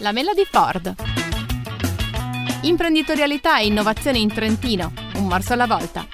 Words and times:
La 0.00 0.12
Mela 0.12 0.32
di 0.32 0.46
Ford. 0.48 0.94
Imprenditorialità 2.62 3.58
e 3.58 3.66
innovazione 3.66 4.18
in 4.18 4.28
Trentino, 4.28 4.92
un 5.16 5.26
morso 5.26 5.54
alla 5.54 5.66
volta. 5.66 6.06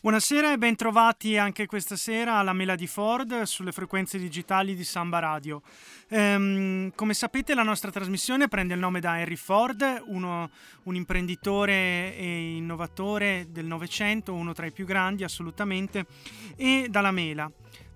Buonasera 0.00 0.52
e 0.52 0.58
bentrovati 0.58 1.36
anche 1.36 1.66
questa 1.66 1.96
sera 1.96 2.36
alla 2.36 2.52
Mela 2.52 2.76
di 2.76 2.86
Ford 2.86 3.42
sulle 3.42 3.72
frequenze 3.72 4.18
digitali 4.18 4.76
di 4.76 4.84
Samba 4.84 5.18
Radio. 5.18 5.62
Ehm, 6.10 6.92
come 6.94 7.12
sapete 7.12 7.54
la 7.54 7.64
nostra 7.64 7.90
trasmissione 7.90 8.46
prende 8.46 8.74
il 8.74 8.80
nome 8.80 9.00
da 9.00 9.18
Henry 9.18 9.36
Ford, 9.36 10.02
uno, 10.06 10.48
un 10.84 10.94
imprenditore 10.94 12.16
e 12.16 12.54
innovatore 12.54 13.48
del 13.50 13.66
Novecento, 13.66 14.32
uno 14.32 14.52
tra 14.52 14.66
i 14.66 14.72
più 14.72 14.84
grandi 14.84 15.24
assolutamente, 15.24 16.06
e 16.54 16.86
dalla 16.88 17.10
Mela. 17.10 17.50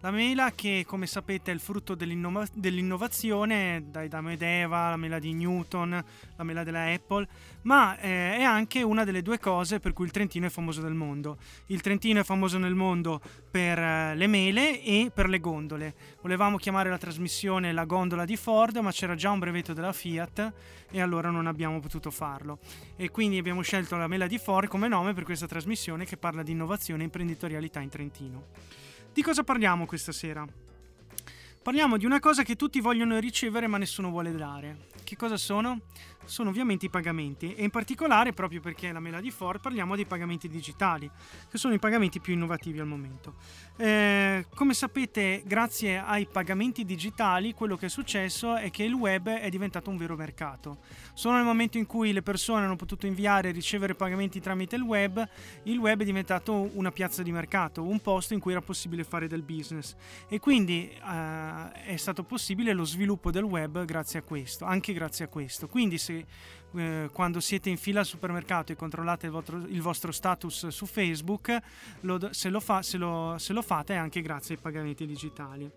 La 0.06 0.12
mela 0.12 0.52
che 0.52 0.84
come 0.86 1.04
sapete 1.08 1.50
è 1.50 1.54
il 1.54 1.58
frutto 1.58 1.96
dell'innova- 1.96 2.46
dell'innovazione, 2.52 3.86
dai 3.90 4.06
da 4.06 4.20
Medeva, 4.20 4.90
la 4.90 4.96
mela 4.96 5.18
di 5.18 5.32
Newton, 5.32 6.04
la 6.36 6.44
mela 6.44 6.62
della 6.62 6.84
Apple, 6.92 7.26
ma 7.62 7.98
eh, 7.98 8.36
è 8.36 8.42
anche 8.44 8.84
una 8.84 9.02
delle 9.02 9.20
due 9.20 9.40
cose 9.40 9.80
per 9.80 9.92
cui 9.92 10.04
il 10.04 10.12
Trentino 10.12 10.46
è 10.46 10.48
famoso 10.48 10.80
nel 10.80 10.94
mondo. 10.94 11.38
Il 11.66 11.80
Trentino 11.80 12.20
è 12.20 12.22
famoso 12.22 12.56
nel 12.56 12.76
mondo 12.76 13.20
per 13.50 13.80
eh, 13.80 14.14
le 14.14 14.28
mele 14.28 14.80
e 14.80 15.10
per 15.12 15.28
le 15.28 15.40
gondole. 15.40 15.94
Volevamo 16.22 16.56
chiamare 16.56 16.88
la 16.88 16.98
trasmissione 16.98 17.72
La 17.72 17.84
gondola 17.84 18.24
di 18.24 18.36
Ford, 18.36 18.76
ma 18.76 18.92
c'era 18.92 19.16
già 19.16 19.32
un 19.32 19.40
brevetto 19.40 19.72
della 19.72 19.92
Fiat 19.92 20.52
e 20.88 21.00
allora 21.00 21.30
non 21.30 21.48
abbiamo 21.48 21.80
potuto 21.80 22.12
farlo. 22.12 22.60
E 22.94 23.10
quindi 23.10 23.38
abbiamo 23.38 23.62
scelto 23.62 23.96
la 23.96 24.06
mela 24.06 24.28
di 24.28 24.38
Ford 24.38 24.68
come 24.68 24.86
nome 24.86 25.14
per 25.14 25.24
questa 25.24 25.48
trasmissione 25.48 26.04
che 26.04 26.16
parla 26.16 26.44
di 26.44 26.52
innovazione 26.52 27.02
e 27.02 27.06
imprenditorialità 27.06 27.80
in 27.80 27.88
Trentino. 27.88 28.44
Di 29.16 29.22
cosa 29.22 29.42
parliamo 29.44 29.86
questa 29.86 30.12
sera? 30.12 30.46
Parliamo 31.66 31.96
di 31.96 32.06
una 32.06 32.20
cosa 32.20 32.44
che 32.44 32.54
tutti 32.54 32.80
vogliono 32.80 33.18
ricevere 33.18 33.66
ma 33.66 33.76
nessuno 33.76 34.10
vuole 34.10 34.30
dare. 34.30 34.86
Che 35.02 35.16
cosa 35.16 35.36
sono? 35.36 35.80
Sono 36.24 36.50
ovviamente 36.50 36.86
i 36.86 36.90
pagamenti 36.90 37.54
e 37.54 37.62
in 37.64 37.70
particolare 37.70 38.32
proprio 38.32 38.60
perché 38.60 38.88
è 38.88 38.92
la 38.92 39.00
mela 39.00 39.20
di 39.20 39.30
Ford 39.32 39.60
parliamo 39.60 39.94
dei 39.94 40.04
pagamenti 40.04 40.48
digitali, 40.48 41.08
che 41.48 41.58
sono 41.58 41.74
i 41.74 41.78
pagamenti 41.78 42.20
più 42.20 42.34
innovativi 42.34 42.78
al 42.78 42.86
momento. 42.86 43.34
Eh, 43.76 44.46
come 44.54 44.74
sapete, 44.74 45.42
grazie 45.44 45.98
ai 45.98 46.26
pagamenti 46.26 46.84
digitali, 46.84 47.52
quello 47.52 47.76
che 47.76 47.86
è 47.86 47.88
successo 47.88 48.56
è 48.56 48.70
che 48.70 48.82
il 48.82 48.94
web 48.94 49.28
è 49.28 49.48
diventato 49.48 49.90
un 49.90 49.96
vero 49.96 50.16
mercato. 50.16 50.78
Solo 51.14 51.36
nel 51.36 51.44
momento 51.44 51.78
in 51.78 51.86
cui 51.86 52.12
le 52.12 52.22
persone 52.22 52.64
hanno 52.64 52.76
potuto 52.76 53.06
inviare 53.06 53.50
e 53.50 53.52
ricevere 53.52 53.94
pagamenti 53.94 54.40
tramite 54.40 54.74
il 54.74 54.82
web, 54.82 55.24
il 55.64 55.78
web 55.78 56.00
è 56.00 56.04
diventato 56.04 56.70
una 56.74 56.90
piazza 56.90 57.22
di 57.22 57.30
mercato, 57.30 57.82
un 57.82 58.00
posto 58.00 58.34
in 58.34 58.40
cui 58.40 58.52
era 58.52 58.62
possibile 58.62 59.04
fare 59.04 59.28
del 59.28 59.42
business. 59.42 59.94
E 60.28 60.40
quindi 60.40 60.90
eh, 60.90 61.55
è 61.72 61.96
stato 61.96 62.22
possibile 62.22 62.72
lo 62.72 62.84
sviluppo 62.84 63.30
del 63.30 63.44
web 63.44 63.84
grazie 63.84 64.20
a 64.20 64.22
questo, 64.22 64.64
anche 64.64 64.92
grazie 64.92 65.24
a 65.24 65.28
questo. 65.28 65.68
Quindi 65.68 65.98
se 65.98 66.26
eh, 66.74 67.10
quando 67.12 67.40
siete 67.40 67.70
in 67.70 67.76
fila 67.76 68.00
al 68.00 68.06
supermercato 68.06 68.72
e 68.72 68.76
controllate 68.76 69.26
il 69.26 69.32
vostro, 69.32 69.56
il 69.58 69.82
vostro 69.82 70.12
status 70.12 70.68
su 70.68 70.86
Facebook, 70.86 71.56
lo, 72.00 72.32
se, 72.32 72.48
lo 72.48 72.60
fa, 72.60 72.82
se, 72.82 72.96
lo, 72.96 73.36
se 73.38 73.52
lo 73.52 73.62
fate 73.62 73.94
è 73.94 73.96
anche 73.96 74.20
grazie 74.20 74.56
ai 74.56 74.60
pagamenti 74.60 75.06
digitali. 75.06 75.70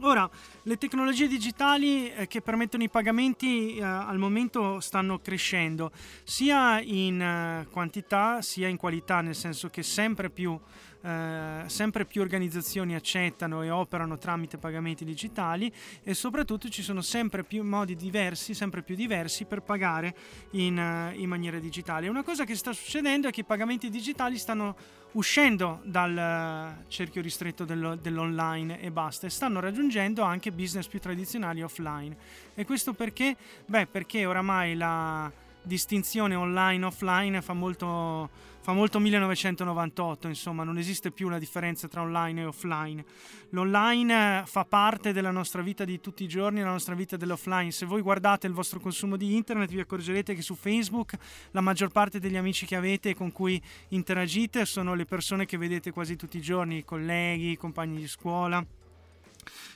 Ora, 0.00 0.28
le 0.62 0.78
tecnologie 0.78 1.28
digitali 1.28 2.10
eh, 2.12 2.26
che 2.26 2.40
permettono 2.40 2.82
i 2.82 2.88
pagamenti 2.88 3.76
eh, 3.76 3.82
al 3.82 4.18
momento 4.18 4.80
stanno 4.80 5.18
crescendo 5.20 5.92
sia 6.24 6.80
in 6.80 7.20
eh, 7.20 7.66
quantità 7.70 8.42
sia 8.42 8.68
in 8.68 8.78
qualità, 8.78 9.20
nel 9.20 9.36
senso 9.36 9.68
che 9.68 9.82
sempre 9.82 10.30
più 10.30 10.58
eh, 11.04 11.64
sempre 11.66 12.04
più 12.04 12.20
organizzazioni 12.20 12.94
accettano 12.94 13.62
e 13.62 13.70
operano 13.70 14.18
tramite 14.18 14.56
pagamenti 14.56 15.04
digitali 15.04 15.72
e 16.04 16.14
soprattutto 16.14 16.68
ci 16.68 16.80
sono 16.82 17.00
sempre 17.00 17.42
più 17.42 17.64
modi 17.64 17.96
diversi, 17.96 18.54
sempre 18.54 18.82
più 18.82 18.94
diversi 18.94 19.44
per 19.44 19.62
pagare 19.62 20.14
in, 20.52 20.78
uh, 20.78 21.18
in 21.18 21.28
maniera 21.28 21.58
digitale. 21.58 22.08
Una 22.08 22.22
cosa 22.22 22.44
che 22.44 22.54
sta 22.54 22.72
succedendo 22.72 23.26
è 23.26 23.32
che 23.32 23.40
i 23.40 23.44
pagamenti 23.44 23.90
digitali 23.90 24.38
stanno 24.38 24.76
uscendo 25.12 25.80
dal 25.84 26.16
eh, 26.16 26.84
cerchio 26.88 27.20
ristretto 27.20 27.64
dello, 27.64 27.96
dell'online 27.96 28.80
e 28.80 28.90
basta 28.90 29.26
e 29.26 29.30
stanno 29.30 29.60
raggiungendo 29.60 29.80
anche 30.22 30.52
business 30.52 30.86
più 30.86 31.00
tradizionali 31.00 31.62
offline. 31.62 32.16
E 32.54 32.64
questo 32.64 32.92
perché? 32.92 33.36
Beh, 33.66 33.86
perché 33.86 34.26
oramai 34.26 34.74
la 34.74 35.30
distinzione 35.62 36.34
online-offline 36.34 37.40
fa 37.40 37.52
molto 37.52 38.50
fa 38.62 38.72
molto 38.72 39.00
1998, 39.00 40.28
insomma, 40.28 40.62
non 40.62 40.78
esiste 40.78 41.10
più 41.10 41.28
la 41.28 41.40
differenza 41.40 41.88
tra 41.88 42.02
online 42.02 42.42
e 42.42 42.44
offline. 42.44 43.04
L'online 43.50 44.44
fa 44.46 44.64
parte 44.64 45.12
della 45.12 45.32
nostra 45.32 45.62
vita 45.62 45.84
di 45.84 45.98
tutti 45.98 46.22
i 46.22 46.28
giorni, 46.28 46.60
della 46.60 46.70
nostra 46.70 46.94
vita 46.94 47.16
dell'offline. 47.16 47.72
Se 47.72 47.86
voi 47.86 48.02
guardate 48.02 48.46
il 48.46 48.52
vostro 48.52 48.78
consumo 48.78 49.16
di 49.16 49.34
internet, 49.34 49.68
vi 49.68 49.80
accorgerete 49.80 50.36
che 50.36 50.42
su 50.42 50.54
Facebook 50.54 51.16
la 51.50 51.60
maggior 51.60 51.90
parte 51.90 52.20
degli 52.20 52.36
amici 52.36 52.64
che 52.64 52.76
avete 52.76 53.10
e 53.10 53.14
con 53.16 53.32
cui 53.32 53.60
interagite 53.88 54.64
sono 54.64 54.94
le 54.94 55.06
persone 55.06 55.44
che 55.44 55.58
vedete 55.58 55.90
quasi 55.90 56.14
tutti 56.14 56.36
i 56.36 56.40
giorni, 56.40 56.84
colleghi, 56.84 57.56
compagni 57.56 57.96
di 57.96 58.06
scuola 58.06 58.64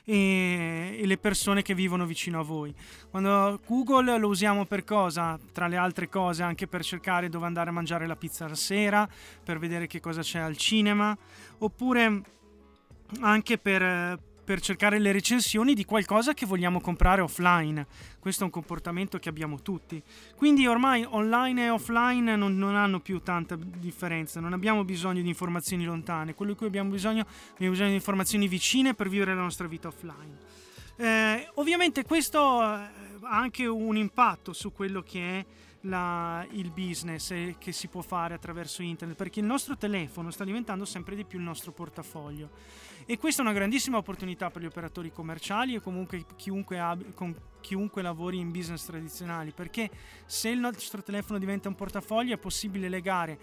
e, 0.09 0.99
e, 1.01 1.05
le 1.05 1.19
persone 1.19 1.63
che 1.63 1.75
vivono 1.75 2.07
vicino 2.07 2.39
a 2.39 2.45
voi. 2.45 2.73
Quando 3.11 3.61
Google 3.67 4.19
lo 4.19 4.29
usiamo 4.29 4.65
per 4.65 4.85
cosa? 4.85 5.39
Tra 5.53 5.67
le 5.67 5.77
altre 5.77 6.09
cose 6.09 6.45
anche 6.45 6.69
per 6.69 6.85
cercare 6.85 7.29
dove 7.29 7.47
andare 7.47 7.71
a 7.71 7.73
mangiare 7.73 8.07
la 8.07 8.15
pizza 8.15 8.47
la 8.47 8.55
sera, 8.55 9.09
per 9.43 9.59
vedere 9.59 9.89
che 9.89 9.99
cosa 9.99 10.23
c'è 10.23 10.39
al 10.39 10.57
cinema, 10.57 11.17
oppure 11.59 12.23
anche 13.21 13.59
per, 13.59 14.19
per 14.47 14.61
cercare 14.61 15.01
le 15.01 15.11
recensioni 15.11 15.75
di 15.75 15.85
qualcosa 15.85 16.33
che 16.33 16.47
vogliamo 16.47 16.81
comprare 16.81 17.21
offline. 17.21 17.85
Questo 18.21 18.43
è 18.43 18.45
un 18.45 18.53
comportamento 18.53 19.19
che 19.19 19.29
abbiamo 19.29 19.61
tutti. 19.61 20.01
Quindi 20.37 20.69
ormai 20.69 21.05
online 21.05 21.65
e 21.65 21.71
offline 21.71 22.37
non, 22.37 22.57
non 22.57 22.77
hanno 22.77 23.01
più 23.01 23.21
tanta 23.21 23.57
differenza, 23.57 24.39
non 24.39 24.53
abbiamo 24.53 24.85
bisogno 24.85 25.21
di 25.21 25.27
informazioni 25.27 25.85
lontane, 25.85 26.35
quello 26.35 26.53
di 26.53 26.59
cui 26.59 26.69
abbiamo 26.69 26.91
bisogno, 26.91 27.27
abbiamo 27.55 27.73
bisogno 27.73 27.91
di 27.91 27.97
informazioni 27.97 28.47
vicine 28.47 28.95
per 28.95 29.09
vivere 29.09 29.35
la 29.35 29.43
nostra 29.43 29.67
vita 29.67 29.89
offline. 29.89 30.39
Eh, 30.97 31.51
ovviamente 31.55 32.05
questo 32.05 32.61
ha 32.61 32.89
anche 33.23 33.67
un 33.67 33.97
impatto 33.97 34.53
su 34.53 34.73
quello 34.73 35.03
che 35.03 35.41
è 35.41 35.47
la, 35.81 36.47
il 36.53 36.71
business 36.71 37.35
che 37.59 37.73
si 37.73 37.89
può 37.89 38.01
fare 38.01 38.35
attraverso 38.35 38.81
internet, 38.83 39.17
perché 39.17 39.41
il 39.41 39.47
nostro 39.47 39.77
telefono 39.77 40.31
sta 40.31 40.45
diventando 40.45 40.85
sempre 40.85 41.17
di 41.17 41.25
più 41.25 41.39
il 41.39 41.45
nostro 41.45 41.73
portafoglio 41.73 42.51
e 43.09 43.19
questa 43.19 43.41
è 43.41 43.45
una 43.45 43.55
grandissima 43.55 43.99
opportunità 43.99 44.51
per 44.51 44.63
gli 44.63 44.67
operatori 44.67 45.13
commerciali 45.13 45.77
e 45.77 45.81
comunque 45.81 46.25
chiunque, 46.35 46.81
ab- 46.81 47.05
chiunque 47.61 48.03
lavori 48.03 48.39
in 48.39 48.51
business 48.51 48.85
tradizionali, 48.85 49.53
perché 49.53 49.89
se 50.27 50.49
il 50.49 50.59
nostro 50.59 51.05
telefono 51.05 51.39
diventa 51.39 51.69
un 51.69 51.77
portafoglio 51.77 52.35
è 52.35 52.39
possibile 52.39 52.89
legare 52.89 53.39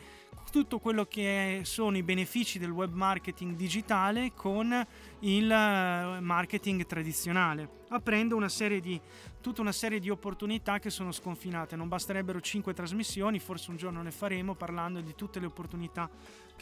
tutto 0.52 0.80
quello 0.80 1.06
che 1.06 1.62
sono 1.64 1.98
i 1.98 2.04
benefici 2.04 2.60
del 2.60 2.72
web 2.72 2.94
marketing 2.94 3.56
digitale 3.56 4.34
con 4.36 4.86
il 5.20 5.50
eh, 5.50 6.20
marketing 6.20 6.86
tradizionale, 6.86 7.84
aprendo 7.88 8.36
una 8.36 8.52
di, 8.82 9.00
tutta 9.42 9.62
una 9.62 9.72
serie 9.72 10.00
di 10.00 10.10
opportunità 10.10 10.78
che 10.80 10.90
sono 10.90 11.12
sconfinate. 11.12 11.76
Non 11.76 11.88
basterebbero 11.88 12.40
5 12.40 12.74
trasmissioni, 12.74 13.40
forse 13.40 13.72
un 13.72 13.78
giorno 13.78 14.02
ne 14.02 14.12
faremo 14.12 14.56
parlando 14.56 15.02
di 15.02 15.16
tutte 15.16 15.40
le 15.40 15.46
opportunità 15.46 16.10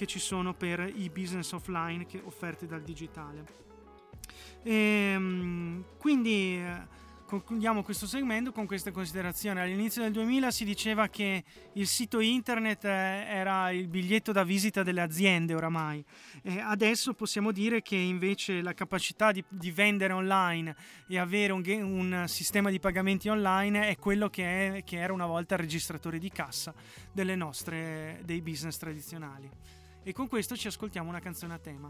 che 0.02 0.08
ci 0.08 0.18
sono 0.18 0.56
per 0.56 0.92
i 0.96 1.12
business 1.12 1.52
offline 1.52 2.08
offerte 2.24 2.66
dal 2.66 2.82
digitale. 2.82 3.46
E, 4.64 4.74
ehm, 4.74 5.84
quindi 6.00 6.58
eh, 6.58 6.88
concludiamo 7.28 7.84
questo 7.84 8.08
segmento 8.08 8.52
con 8.52 8.66
queste 8.66 8.90
considerazioni. 8.90 9.60
All'inizio 9.60 10.02
del 10.02 10.12
2000 10.12 10.50
si 10.50 10.66
diceva 10.66 11.08
che 11.08 11.44
il 11.74 11.86
sito 11.86 12.20
internet 12.20 12.84
eh, 12.84 12.90
era 13.28 13.70
il 13.70 13.88
biglietto 13.90 14.32
da 14.32 14.44
visita 14.44 14.82
delle 14.82 15.02
aziende 15.02 15.54
oramai. 15.54 16.04
E 16.42 16.60
adesso 16.60 17.14
possiamo 17.14 17.52
dire 17.52 17.84
che 17.84 17.96
invece 17.96 18.64
la 18.64 18.74
capacità 18.74 19.32
di, 19.32 19.44
di 19.50 19.70
vendere 19.70 20.14
online 20.14 20.76
e 21.08 21.20
avere 21.20 21.54
un, 21.54 21.64
un, 21.64 22.24
sistema 22.28 22.72
di 22.72 22.80
pagamenti 22.80 23.30
online 23.30 23.88
è 23.88 23.98
quello 23.98 24.32
che, 24.32 24.78
è, 24.78 24.84
che 24.84 24.98
era 24.98 25.14
una 25.14 25.28
volta 25.28 25.54
il 25.54 25.62
registratore 25.62 26.18
di 26.18 26.32
cassa 26.32 26.74
nostre, 27.36 28.20
dei 28.26 28.42
business 28.42 28.78
tradizionali. 28.78 29.50
E 30.04 30.14
con 30.14 30.28
questo 30.28 30.58
ci 30.58 30.66
ascoltiamo 30.66 31.10
una 31.10 31.20
canzone 31.20 31.54
a 31.54 31.60
tema. 31.60 31.88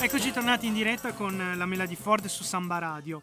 Eccoci 0.00 0.32
tornati 0.32 0.66
in 0.66 0.72
diretta 0.72 1.12
con 1.12 1.36
la 1.56 1.66
Mela 1.66 1.86
di 1.86 1.94
Ford 1.94 2.24
su 2.26 2.42
Samba 2.42 2.78
Radio. 2.78 3.22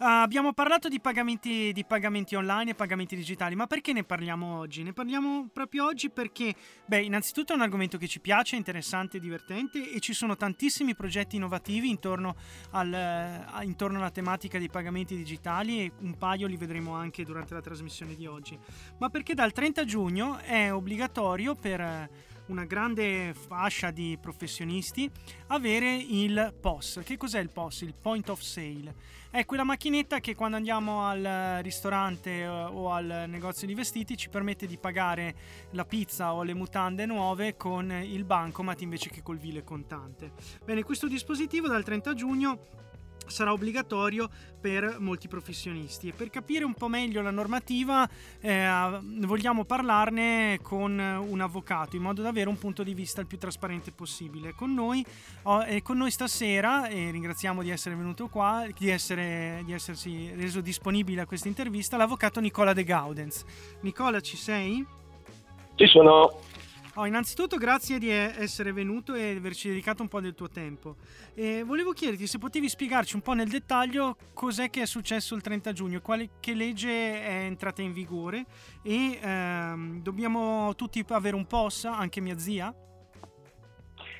Abbiamo 0.00 0.52
parlato 0.52 0.88
di 0.88 1.00
pagamenti, 1.00 1.72
di 1.72 1.84
pagamenti, 1.84 2.34
online 2.34 2.70
e 2.70 2.74
pagamenti 2.74 3.16
digitali, 3.16 3.54
ma 3.54 3.66
perché 3.66 3.92
ne 3.92 4.04
parliamo 4.04 4.58
oggi? 4.58 4.82
Ne 4.82 4.92
parliamo 4.92 5.48
proprio 5.52 5.86
oggi 5.86 6.10
perché, 6.10 6.54
beh, 6.86 7.02
innanzitutto 7.02 7.52
è 7.52 7.56
un 7.56 7.62
argomento 7.62 7.98
che 7.98 8.08
ci 8.08 8.20
piace, 8.20 8.56
interessante 8.56 9.18
divertente 9.18 9.92
e 9.92 10.00
ci 10.00 10.14
sono 10.14 10.36
tantissimi 10.36 10.94
progetti 10.94 11.36
innovativi 11.36 11.90
intorno, 11.90 12.36
al, 12.70 13.62
intorno 13.62 13.98
alla 13.98 14.10
tematica 14.10 14.58
dei 14.58 14.70
pagamenti 14.70 15.16
digitali 15.16 15.80
e 15.80 15.92
un 15.98 16.16
paio 16.16 16.46
li 16.46 16.56
vedremo 16.56 16.94
anche 16.94 17.24
durante 17.24 17.54
la 17.54 17.60
trasmissione 17.60 18.14
di 18.14 18.26
oggi. 18.26 18.58
Ma 18.98 19.10
perché 19.10 19.34
dal 19.34 19.52
30 19.52 19.84
giugno 19.84 20.38
è 20.38 20.72
obbligatorio 20.72 21.54
per 21.54 22.28
una 22.50 22.64
grande 22.64 23.32
fascia 23.32 23.92
di 23.92 24.18
professionisti 24.20 25.08
avere 25.48 25.94
il 25.94 26.52
POS. 26.60 27.00
Che 27.04 27.16
cos'è 27.16 27.38
il 27.38 27.48
POS? 27.48 27.82
Il 27.82 27.94
Point 27.94 28.28
of 28.28 28.40
Sale. 28.40 28.94
È 29.30 29.44
quella 29.46 29.62
macchinetta 29.62 30.18
che 30.18 30.34
quando 30.34 30.56
andiamo 30.56 31.06
al 31.06 31.60
ristorante 31.62 32.40
eh, 32.40 32.48
o 32.48 32.90
al 32.90 33.26
negozio 33.28 33.68
di 33.68 33.74
vestiti 33.74 34.16
ci 34.16 34.28
permette 34.28 34.66
di 34.66 34.76
pagare 34.76 35.34
la 35.70 35.84
pizza 35.84 36.34
o 36.34 36.42
le 36.42 36.54
mutande 36.54 37.06
nuove 37.06 37.56
con 37.56 37.90
il 37.92 38.24
bancomat 38.24 38.80
invece 38.80 39.08
che 39.10 39.22
col 39.22 39.38
vile 39.38 39.62
contante. 39.62 40.32
Bene, 40.64 40.82
questo 40.82 41.06
dispositivo 41.06 41.68
dal 41.68 41.84
30 41.84 42.14
giugno 42.14 42.58
sarà 43.30 43.52
obbligatorio 43.52 44.28
per 44.60 44.96
molti 44.98 45.28
professionisti. 45.28 46.08
E 46.08 46.12
per 46.12 46.30
capire 46.30 46.64
un 46.64 46.74
po' 46.74 46.88
meglio 46.88 47.22
la 47.22 47.30
normativa 47.30 48.08
eh, 48.40 48.98
vogliamo 49.00 49.64
parlarne 49.64 50.58
con 50.62 50.98
un 50.98 51.40
avvocato 51.40 51.96
in 51.96 52.02
modo 52.02 52.22
da 52.22 52.28
avere 52.28 52.48
un 52.48 52.58
punto 52.58 52.82
di 52.82 52.94
vista 52.94 53.20
il 53.20 53.26
più 53.26 53.38
trasparente 53.38 53.92
possibile. 53.92 54.52
Con 54.52 54.74
noi, 54.74 55.04
oh, 55.44 55.64
eh, 55.64 55.82
con 55.82 55.96
noi 55.96 56.10
stasera 56.10 56.88
e 56.88 57.10
ringraziamo 57.10 57.62
di 57.62 57.70
essere 57.70 57.94
venuto 57.94 58.28
qua 58.28 58.66
di, 58.76 58.88
essere, 58.90 59.62
di 59.64 59.72
essersi 59.72 60.32
reso 60.34 60.60
disponibile 60.60 61.22
a 61.22 61.26
questa 61.26 61.48
intervista 61.48 61.96
l'avvocato 61.96 62.40
Nicola 62.40 62.72
De 62.72 62.84
Gaudens. 62.84 63.44
Nicola 63.80 64.20
ci 64.20 64.36
sei? 64.36 64.84
Ci 65.74 65.86
sono 65.86 66.40
Oh, 67.00 67.06
innanzitutto 67.06 67.56
grazie 67.56 67.98
di 67.98 68.10
essere 68.10 68.72
venuto 68.72 69.14
e 69.14 69.34
averci 69.34 69.68
dedicato 69.68 70.02
un 70.02 70.08
po' 70.08 70.20
del 70.20 70.34
tuo 70.34 70.50
tempo. 70.50 70.96
E 71.34 71.62
volevo 71.64 71.92
chiederti 71.92 72.26
se 72.26 72.36
potevi 72.36 72.68
spiegarci 72.68 73.14
un 73.14 73.22
po' 73.22 73.32
nel 73.32 73.48
dettaglio 73.48 74.18
cos'è 74.34 74.68
che 74.68 74.82
è 74.82 74.86
successo 74.86 75.34
il 75.34 75.40
30 75.40 75.72
giugno, 75.72 76.02
quale, 76.02 76.28
che 76.40 76.52
legge 76.52 76.90
è 76.90 77.44
entrata 77.44 77.80
in 77.80 77.94
vigore 77.94 78.44
e 78.82 79.18
ehm, 79.18 80.02
dobbiamo 80.02 80.74
tutti 80.74 81.02
avere 81.08 81.36
un 81.36 81.46
POS, 81.46 81.86
anche 81.86 82.20
mia 82.20 82.36
zia? 82.36 82.70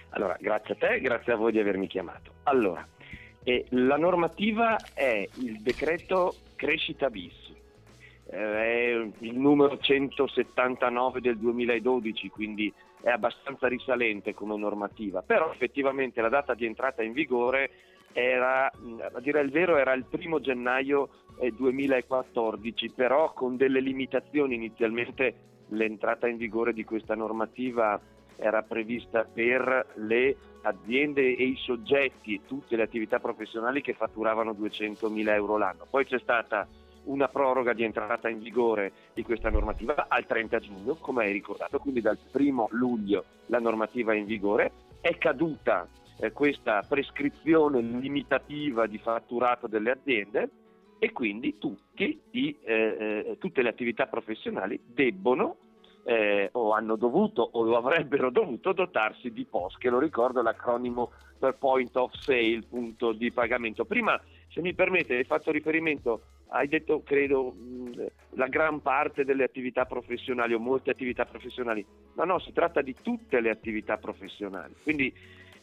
Allora, 0.08 0.38
grazie 0.40 0.72
a 0.72 0.76
te, 0.78 1.00
grazie 1.02 1.34
a 1.34 1.36
voi 1.36 1.52
di 1.52 1.58
avermi 1.58 1.86
chiamato. 1.86 2.36
Allora, 2.44 2.88
eh, 3.42 3.66
la 3.72 3.98
normativa 3.98 4.78
è 4.94 5.28
il 5.34 5.60
decreto 5.60 6.34
crescita 6.56 7.10
bis 7.10 7.39
eh, 8.30 8.36
è 8.36 9.08
il 9.18 9.38
numero 9.38 9.76
179 9.78 11.20
del 11.20 11.36
2012, 11.38 12.28
quindi 12.28 12.72
è 13.02 13.10
abbastanza 13.10 13.66
risalente 13.66 14.34
come 14.34 14.56
normativa, 14.56 15.22
però 15.22 15.50
effettivamente 15.52 16.20
la 16.20 16.28
data 16.28 16.54
di 16.54 16.66
entrata 16.66 17.02
in 17.02 17.12
vigore 17.12 17.70
era, 18.12 18.66
a 18.66 19.20
dire 19.20 19.40
il 19.40 19.50
vero, 19.50 19.76
era 19.76 19.92
il 19.92 20.04
primo 20.04 20.40
gennaio 20.40 21.08
2014, 21.56 22.84
eh, 22.84 22.92
però 22.94 23.32
con 23.32 23.56
delle 23.56 23.80
limitazioni 23.80 24.54
inizialmente 24.54 25.34
l'entrata 25.68 26.26
in 26.26 26.36
vigore 26.36 26.72
di 26.72 26.84
questa 26.84 27.14
normativa 27.14 28.00
era 28.36 28.62
prevista 28.62 29.24
per 29.24 29.92
le 29.96 30.36
aziende 30.62 31.36
e 31.36 31.44
i 31.44 31.56
soggetti 31.56 32.42
tutte 32.46 32.76
le 32.76 32.82
attività 32.82 33.18
professionali 33.18 33.80
che 33.80 33.94
fatturavano 33.94 34.52
200.000 34.52 35.28
euro 35.28 35.56
l'anno. 35.56 35.86
Poi 35.88 36.04
c'è 36.04 36.18
stata 36.18 36.66
una 37.10 37.28
proroga 37.28 37.72
di 37.72 37.82
entrata 37.82 38.28
in 38.28 38.40
vigore 38.40 38.92
di 39.14 39.22
questa 39.22 39.50
normativa 39.50 40.06
al 40.08 40.26
30 40.26 40.58
giugno, 40.60 40.94
come 40.94 41.24
hai 41.24 41.32
ricordato, 41.32 41.78
quindi 41.78 42.00
dal 42.00 42.18
1 42.32 42.68
luglio 42.70 43.24
la 43.46 43.58
normativa 43.58 44.12
è 44.12 44.16
in 44.16 44.26
vigore, 44.26 44.72
è 45.00 45.16
caduta 45.18 45.88
eh, 46.18 46.32
questa 46.32 46.84
prescrizione 46.86 47.80
limitativa 47.80 48.86
di 48.86 48.98
fatturato 48.98 49.66
delle 49.66 49.90
aziende 49.90 50.48
e 50.98 51.12
quindi 51.12 51.58
tutti 51.58 52.20
i, 52.32 52.56
eh, 52.62 53.24
eh 53.26 53.36
tutte 53.38 53.62
le 53.62 53.70
attività 53.70 54.06
professionali 54.06 54.78
debbono 54.84 55.56
eh, 56.04 56.48
o 56.52 56.72
hanno 56.72 56.96
dovuto 56.96 57.48
o 57.52 57.62
lo 57.62 57.76
avrebbero 57.76 58.30
dovuto 58.30 58.72
dotarsi 58.72 59.32
di 59.32 59.44
POS, 59.44 59.76
che 59.76 59.90
lo 59.90 59.98
ricordo 59.98 60.42
l'acronimo 60.42 61.10
per 61.38 61.56
Point 61.56 61.96
of 61.96 62.14
Sale, 62.14 62.62
punto 62.68 63.12
di 63.12 63.32
pagamento. 63.32 63.84
Prima, 63.84 64.20
se 64.48 64.60
mi 64.60 64.74
permette, 64.74 65.16
hai 65.16 65.24
fatto 65.24 65.50
riferimento 65.50 66.22
hai 66.50 66.68
detto, 66.68 67.02
credo, 67.02 67.54
la 68.30 68.46
gran 68.46 68.80
parte 68.80 69.24
delle 69.24 69.44
attività 69.44 69.84
professionali 69.84 70.54
o 70.54 70.58
molte 70.58 70.90
attività 70.90 71.24
professionali. 71.24 71.84
No, 72.14 72.24
no, 72.24 72.38
si 72.38 72.52
tratta 72.52 72.82
di 72.82 72.94
tutte 73.00 73.40
le 73.40 73.50
attività 73.50 73.96
professionali. 73.98 74.74
Quindi 74.82 75.12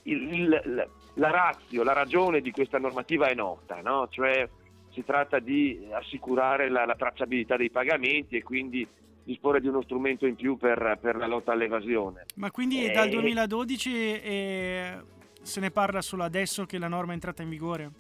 il, 0.03 0.33
il, 0.33 0.89
la 1.15 1.29
razio, 1.29 1.83
la 1.83 1.93
ragione 1.93 2.41
di 2.41 2.51
questa 2.51 2.79
normativa 2.79 3.27
è 3.27 3.33
nota, 3.33 3.81
no? 3.81 4.07
cioè 4.09 4.47
si 4.91 5.03
tratta 5.03 5.39
di 5.39 5.87
assicurare 5.91 6.69
la, 6.69 6.85
la, 6.85 6.95
tracciabilità 6.95 7.57
dei 7.57 7.69
pagamenti 7.69 8.37
e 8.37 8.43
quindi 8.43 8.87
disporre 9.23 9.59
di 9.59 9.67
uno 9.67 9.81
strumento 9.81 10.25
in 10.25 10.35
più 10.35 10.55
per, 10.57 10.97
per 11.01 11.17
la 11.17 11.27
lotta 11.27 11.51
all'evasione. 11.51 12.25
Ma 12.35 12.49
quindi 12.49 12.85
e... 12.85 12.91
dal 12.91 13.09
2012 13.09 14.21
eh, 14.21 14.97
se 15.41 15.59
ne 15.59 15.71
parla 15.71 16.01
solo 16.01 16.23
adesso 16.23 16.65
che 16.65 16.77
la 16.77 16.87
norma 16.87 17.11
è 17.11 17.15
entrata 17.15 17.43
in 17.43 17.49
vigore? 17.49 17.91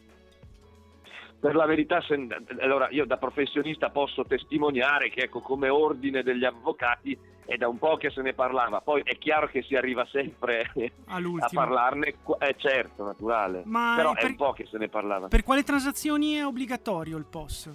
Per 1.39 1.55
la 1.55 1.65
verità, 1.65 2.01
se, 2.01 2.27
allora 2.59 2.89
io 2.89 3.05
da 3.05 3.17
professionista 3.17 3.89
posso 3.89 4.23
testimoniare 4.25 5.09
che 5.09 5.23
ecco, 5.23 5.39
come 5.41 5.69
ordine 5.69 6.23
degli 6.23 6.45
avvocati 6.45 7.17
è 7.45 7.55
da 7.57 7.67
un 7.67 7.77
po' 7.77 7.95
che 7.95 8.09
se 8.09 8.21
ne 8.21 8.33
parlava, 8.33 8.81
poi 8.81 9.01
è 9.03 9.17
chiaro 9.17 9.47
che 9.47 9.61
si 9.61 9.75
arriva 9.75 10.05
sempre 10.11 10.71
a 11.05 11.49
parlarne, 11.51 12.15
è 12.39 12.55
certo, 12.57 13.03
naturale, 13.03 13.61
Ma 13.65 13.93
però 13.95 14.13
per, 14.13 14.23
è 14.23 14.25
un 14.25 14.35
po' 14.35 14.53
che 14.53 14.65
se 14.65 14.77
ne 14.77 14.89
parlava. 14.89 15.27
Per 15.27 15.43
quale 15.43 15.63
transazioni 15.63 16.33
è 16.33 16.45
obbligatorio 16.45 17.17
il 17.17 17.25
POS? 17.25 17.71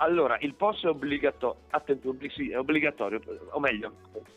Allora, 0.00 0.38
il 0.40 0.54
POS 0.54 0.84
è 0.84 0.88
obbligatorio, 0.88 1.62
attento, 1.70 2.16
sì, 2.28 2.50
è 2.50 2.58
obbligatorio, 2.58 3.20
o 3.50 3.60
meglio, 3.60 3.92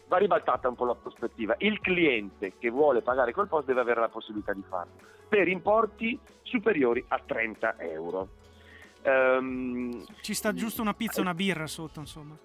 va 0.07 0.17
ribaltata 0.17 0.67
un 0.67 0.75
po' 0.75 0.85
la 0.85 0.95
prospettiva. 0.95 1.55
Il 1.59 1.79
cliente 1.79 2.53
che 2.59 2.69
vuole 2.69 3.01
pagare 3.01 3.31
col 3.31 3.47
POS 3.47 3.65
deve 3.65 3.81
avere 3.81 4.01
la 4.01 4.09
possibilità 4.09 4.53
di 4.53 4.63
farlo 4.67 5.19
per 5.31 5.47
importi 5.47 6.19
superiori 6.41 7.01
a 7.07 7.21
30 7.25 7.79
euro. 7.79 8.27
Um, 9.03 10.05
Ci 10.21 10.33
sta 10.33 10.53
giusto 10.53 10.81
una 10.81 10.93
pizza 10.93 11.19
e 11.19 11.21
una 11.21 11.33
birra 11.33 11.67
sotto, 11.67 11.99
insomma. 11.99 12.37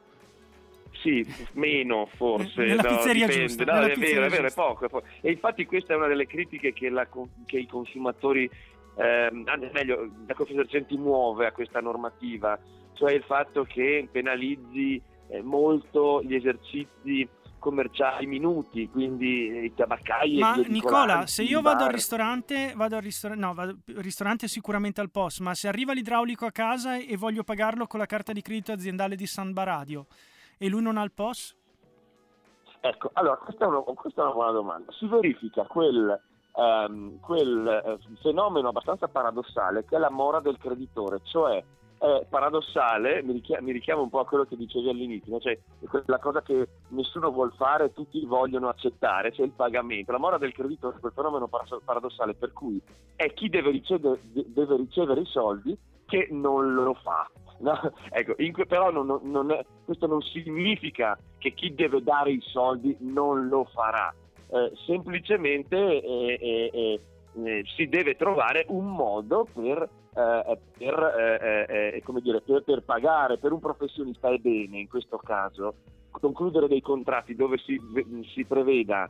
Sì, 1.02 1.24
meno 1.52 2.06
forse. 2.16 2.64
Nella 2.64 2.82
no, 2.82 2.88
pizzeria 2.88 3.26
dipende. 3.26 3.46
giusta. 3.46 3.64
No, 3.64 3.86
è 3.86 3.94
vero, 3.96 4.24
è 4.24 4.28
vero, 4.28 4.46
è 4.46 4.52
poco, 4.52 4.86
è 4.86 4.88
poco, 4.88 5.06
E 5.20 5.30
infatti 5.30 5.66
questa 5.66 5.92
è 5.92 5.96
una 5.96 6.06
delle 6.06 6.26
critiche 6.26 6.72
che, 6.72 6.88
la, 6.88 7.06
che 7.44 7.58
i 7.58 7.66
consumatori, 7.66 8.50
ehm, 8.96 9.44
anzi 9.46 9.70
meglio, 9.72 10.10
la 10.26 10.34
Confesercenti 10.34 10.96
muove 10.96 11.46
a 11.46 11.52
questa 11.52 11.80
normativa, 11.80 12.58
cioè 12.94 13.12
il 13.12 13.22
fatto 13.22 13.64
che 13.64 14.08
penalizzi 14.10 15.00
eh, 15.28 15.42
molto 15.42 16.22
gli 16.22 16.34
esercizi 16.34 17.28
commerciali 17.66 18.26
minuti, 18.26 18.88
quindi 18.88 19.64
i 19.64 19.74
tabaccai 19.74 20.38
ma 20.38 20.54
Nicola, 20.54 21.26
se 21.26 21.42
io 21.42 21.60
vado 21.60 21.82
al 21.82 21.90
ristorante, 21.90 22.74
vado 22.76 22.94
al 22.94 23.02
ristorante, 23.02 23.44
no, 23.44 23.54
vado 23.54 23.76
ristorante 23.96 24.46
sicuramente 24.46 25.00
al 25.00 25.10
post, 25.10 25.40
ma 25.40 25.52
se 25.52 25.66
arriva 25.66 25.92
l'idraulico 25.92 26.46
a 26.46 26.52
casa 26.52 26.96
e 26.96 27.16
voglio 27.16 27.42
pagarlo 27.42 27.88
con 27.88 27.98
la 27.98 28.06
carta 28.06 28.32
di 28.32 28.40
credito 28.40 28.70
aziendale 28.70 29.16
di 29.16 29.26
Samba 29.26 29.64
Radio 29.64 30.06
e 30.58 30.68
lui 30.68 30.80
non 30.80 30.96
ha 30.96 31.02
il 31.02 31.10
post? 31.10 31.56
Ecco, 32.82 33.10
allora 33.14 33.36
questa 33.38 33.64
è 33.64 33.66
una, 33.66 33.80
questa 33.80 34.20
è 34.20 34.24
una 34.24 34.34
buona 34.34 34.52
domanda. 34.52 34.92
Si 34.92 35.08
verifica 35.08 35.64
quel, 35.64 36.20
um, 36.52 37.18
quel 37.18 37.98
uh, 37.98 38.16
fenomeno 38.20 38.68
abbastanza 38.68 39.08
paradossale 39.08 39.84
che 39.84 39.96
è 39.96 39.98
la 39.98 40.10
mora 40.10 40.38
del 40.38 40.56
creditore, 40.56 41.18
cioè 41.24 41.64
è 41.98 42.26
paradossale, 42.28 43.22
mi 43.22 43.32
richiama, 43.32 43.66
mi 43.66 43.72
richiama, 43.72 44.02
un 44.02 44.10
po' 44.10 44.20
a 44.20 44.26
quello 44.26 44.44
che 44.44 44.56
dicevi 44.56 44.88
all'inizio, 44.88 45.38
cioè 45.40 45.58
la 46.06 46.18
cosa 46.18 46.42
che 46.42 46.68
nessuno 46.88 47.30
vuole 47.30 47.52
fare, 47.56 47.92
tutti 47.92 48.24
vogliono 48.24 48.68
accettare, 48.68 49.32
cioè 49.32 49.46
il 49.46 49.52
pagamento. 49.52 50.12
La 50.12 50.18
mora 50.18 50.38
del 50.38 50.52
credito 50.52 50.94
è 50.94 51.00
quel 51.00 51.12
fenomeno 51.14 51.48
paradossale 51.84 52.34
per 52.34 52.52
cui 52.52 52.80
è 53.14 53.32
chi 53.32 53.48
deve 53.48 53.70
ricevere, 53.70 54.20
deve 54.22 54.76
ricevere 54.76 55.20
i 55.20 55.26
soldi 55.26 55.76
che 56.06 56.28
non 56.30 56.74
lo 56.74 56.94
fa. 56.94 57.28
No? 57.58 57.92
Ecco, 58.10 58.34
in, 58.38 58.52
però 58.68 58.90
non, 58.90 59.20
non 59.22 59.50
è, 59.50 59.64
questo 59.84 60.06
non 60.06 60.20
significa 60.20 61.18
che 61.38 61.52
chi 61.52 61.74
deve 61.74 62.02
dare 62.02 62.32
i 62.32 62.40
soldi 62.42 62.94
non 63.00 63.48
lo 63.48 63.64
farà, 63.64 64.14
eh, 64.48 64.72
semplicemente 64.86 65.76
eh, 65.76 66.70
eh, 66.72 67.00
eh 67.44 67.62
si 67.76 67.88
deve 67.88 68.16
trovare 68.16 68.64
un 68.68 68.86
modo 68.86 69.46
per 69.52 69.88
eh, 70.14 70.58
per, 70.78 71.14
eh, 71.18 71.66
eh, 71.68 72.02
eh 72.06 72.20
dire, 72.20 72.40
per, 72.40 72.62
per, 72.62 72.82
pagare 72.82 73.38
per 73.38 73.52
un 73.52 73.60
professionista 73.60 74.30
è 74.30 74.38
bene 74.38 74.78
in 74.78 74.88
questo 74.88 75.18
caso 75.18 75.74
concludere 76.10 76.68
dei 76.68 76.80
contratti 76.80 77.34
dove 77.34 77.58
si, 77.58 77.78
si 78.34 78.44
preveda 78.44 79.04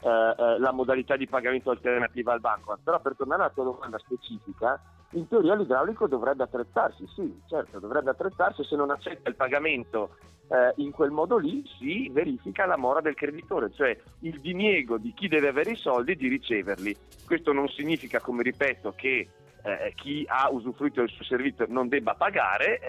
eh, 0.00 0.58
la 0.58 0.72
modalità 0.72 1.16
di 1.16 1.26
pagamento 1.26 1.70
alternativa 1.70 2.32
al 2.32 2.40
banco. 2.40 2.78
Però 2.82 3.00
per 3.00 3.16
tornare 3.16 3.42
alla 3.42 3.52
tua 3.52 3.64
domanda 3.64 3.98
specifica, 3.98 4.80
in 5.12 5.26
teoria 5.28 5.54
l'idraulico 5.54 6.06
dovrebbe 6.06 6.42
attrezzarsi, 6.42 7.06
sì, 7.14 7.40
certo, 7.46 7.78
dovrebbe 7.78 8.10
attrezzarsi, 8.10 8.64
se 8.64 8.76
non 8.76 8.90
accetta 8.90 9.28
il 9.28 9.36
pagamento 9.36 10.16
eh, 10.48 10.72
in 10.76 10.90
quel 10.90 11.10
modo 11.10 11.38
lì 11.38 11.64
si 11.78 12.08
verifica 12.10 12.66
la 12.66 12.76
mora 12.76 13.00
del 13.00 13.14
creditore, 13.14 13.70
cioè 13.72 13.96
il 14.20 14.40
diniego 14.40 14.98
di 14.98 15.12
chi 15.14 15.28
deve 15.28 15.48
avere 15.48 15.72
i 15.72 15.76
soldi 15.76 16.16
di 16.16 16.28
riceverli. 16.28 16.96
Questo 17.26 17.52
non 17.52 17.68
significa, 17.68 18.20
come 18.20 18.42
ripeto, 18.42 18.92
che 18.96 19.28
eh, 19.68 19.92
chi 19.94 20.24
ha 20.26 20.48
usufruito 20.50 21.00
del 21.00 21.10
suo 21.10 21.24
servizio 21.24 21.66
non 21.68 21.88
debba 21.88 22.14
pagare. 22.14 22.80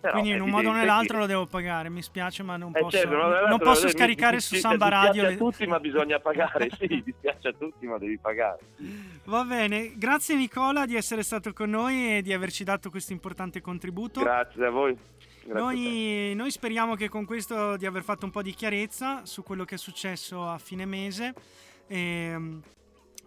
Eh, 0.00 0.10
Quindi 0.10 0.30
in 0.30 0.40
un 0.40 0.50
modo 0.50 0.68
o 0.68 0.72
nell'altro 0.72 1.14
che... 1.14 1.20
lo 1.20 1.26
devo 1.26 1.46
pagare, 1.46 1.88
mi 1.88 2.02
spiace 2.02 2.42
ma 2.42 2.56
non 2.56 2.72
eh, 2.74 2.80
posso, 2.80 2.98
certo, 2.98 3.46
non 3.46 3.58
posso 3.58 3.88
scaricare 3.88 4.36
mi, 4.36 4.40
su 4.40 4.54
Samba 4.56 4.88
Radio. 4.88 5.26
Dispiace 5.28 5.34
a 5.34 5.38
tutti 5.38 5.66
ma 5.66 5.80
bisogna 5.80 6.18
pagare, 6.20 6.68
sì, 6.78 6.86
dispiace 7.04 7.48
a 7.48 7.52
tutti 7.52 7.86
ma 7.86 7.98
devi 7.98 8.18
pagare. 8.18 8.60
Va 9.24 9.44
bene, 9.44 9.92
grazie 9.96 10.36
Nicola 10.36 10.86
di 10.86 10.94
essere 10.96 11.22
stato 11.22 11.52
con 11.52 11.70
noi 11.70 12.18
e 12.18 12.22
di 12.22 12.32
averci 12.32 12.64
dato 12.64 12.90
questo 12.90 13.12
importante 13.12 13.60
contributo. 13.60 14.20
Grazie 14.20 14.66
a 14.66 14.70
voi. 14.70 14.96
Noi, 15.46 16.32
noi, 16.34 16.50
speriamo 16.50 16.96
che 16.96 17.08
con 17.08 17.24
questo 17.24 17.76
di 17.76 17.86
aver 17.86 18.02
fatto 18.02 18.24
un 18.24 18.32
po' 18.32 18.42
di 18.42 18.52
chiarezza 18.52 19.24
su 19.24 19.44
quello 19.44 19.64
che 19.64 19.76
è 19.76 19.78
successo 19.78 20.48
a 20.48 20.58
fine 20.58 20.84
mese. 20.84 21.34
E, 21.86 21.98
ehm, 21.98 22.62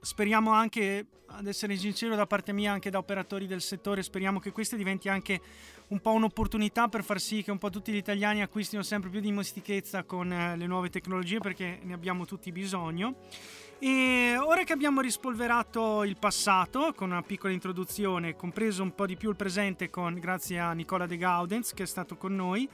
speriamo 0.02 0.52
anche, 0.52 1.06
ad 1.28 1.48
essere 1.48 1.76
sincero 1.76 2.16
da 2.16 2.26
parte 2.26 2.54
mia, 2.54 2.72
anche 2.72 2.90
da 2.90 2.98
operatori 2.98 3.48
del 3.48 3.62
settore, 3.62 4.04
speriamo 4.04 4.40
che 4.40 4.52
questo 4.52 4.76
diventi 4.76 5.10
anche 5.10 5.42
un 5.90 6.00
po' 6.00 6.12
un'opportunità 6.12 6.88
per 6.88 7.04
far 7.04 7.20
sì 7.20 7.42
che 7.44 7.52
un 7.52 7.58
po' 7.58 7.70
tutti 7.70 7.92
gli 7.92 7.98
italiani 7.98 8.42
acquistino 8.42 8.84
sempre 8.84 9.10
più 9.10 9.20
dimestichezza 9.20 10.04
con 10.04 10.32
eh, 10.32 10.56
le 10.56 10.68
nuove 10.68 10.90
tecnologie 10.90 11.40
perché 11.40 11.80
ne 11.82 11.94
abbiamo 11.94 12.26
tutti 12.26 12.52
bisogno. 12.52 13.16
E 13.82 14.36
ora 14.38 14.66
che 14.66 14.74
abbiamo 14.74 15.00
rispolverato 15.00 16.04
il 16.04 16.18
passato 16.20 16.94
con 16.94 17.12
una 17.12 17.22
piccola 17.22 17.54
introduzione, 17.54 18.36
compreso 18.36 18.84
un 18.84 18.94
po' 18.94 19.06
di 19.06 19.16
più 19.16 19.30
il 19.30 19.38
presente 19.38 19.90
con, 19.90 20.16
grazie 20.16 20.60
a 20.60 20.74
Nicola 20.74 21.06
De 21.06 21.16
Gaudens 21.16 21.74
che 21.74 21.84
è 21.84 21.86
stato 21.86 22.18
con 22.18 22.36
noi, 22.36 22.68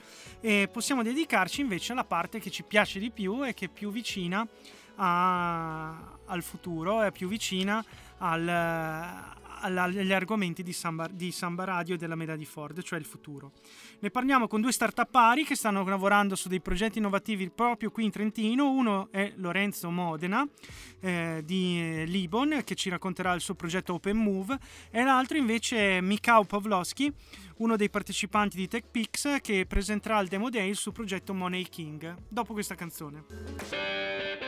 possiamo 0.71 1.03
dedicarci 1.03 1.61
invece 1.61 1.91
alla 1.91 2.05
parte 2.05 2.39
che 2.39 2.49
ci 2.49 2.63
piace 2.63 2.97
di 2.97 3.11
più 3.11 3.45
e 3.45 3.53
che 3.53 3.65
è 3.65 3.69
più 3.69 3.91
vicina 3.91 4.47
a, 4.95 6.14
al 6.27 6.43
futuro, 6.43 7.01
è 7.01 7.11
più 7.11 7.27
vicina 7.27 7.83
al, 8.17 8.47
agli 9.65 10.13
argomenti 10.13 10.63
di 10.63 10.73
Samba, 10.73 11.07
di 11.07 11.31
Samba 11.31 11.63
Radio 11.63 11.95
e 11.95 11.97
della 11.97 12.15
Meda 12.15 12.35
di 12.35 12.45
Ford, 12.45 12.81
cioè 12.81 12.99
il 12.99 13.05
futuro. 13.05 13.51
Ne 13.99 14.09
parliamo 14.11 14.47
con 14.47 14.61
due 14.61 14.71
start-up 14.71 15.09
pari 15.09 15.43
che 15.43 15.55
stanno 15.55 15.83
lavorando 15.83 16.35
su 16.35 16.49
dei 16.49 16.61
progetti 16.61 16.97
innovativi 16.97 17.49
proprio 17.49 17.89
qui 17.91 18.05
in 18.05 18.11
Trentino. 18.11 18.69
Uno 18.69 19.07
è 19.11 19.33
Lorenzo 19.37 19.89
Modena 19.89 20.47
eh, 20.99 21.41
di 21.43 21.79
eh, 21.79 22.05
Libon 22.05 22.61
che 22.63 22.75
ci 22.75 22.89
racconterà 22.89 23.33
il 23.33 23.41
suo 23.41 23.55
progetto 23.55 23.93
Open 23.93 24.17
Move 24.17 24.57
e 24.91 25.03
l'altro 25.03 25.37
invece 25.37 25.97
è 25.97 26.01
Mikau 26.01 26.45
Pavlovski, 26.45 27.11
uno 27.57 27.75
dei 27.75 27.89
partecipanti 27.89 28.57
di 28.57 28.67
TechPix 28.67 29.41
che 29.41 29.65
presenterà 29.67 30.17
al 30.17 30.27
Demo 30.27 30.49
Day 30.49 30.69
il 30.69 30.75
suo 30.75 30.91
progetto 30.91 31.33
Money 31.33 31.63
King 31.63 32.15
dopo 32.27 32.53
questa 32.53 32.75
canzone. 32.75 34.44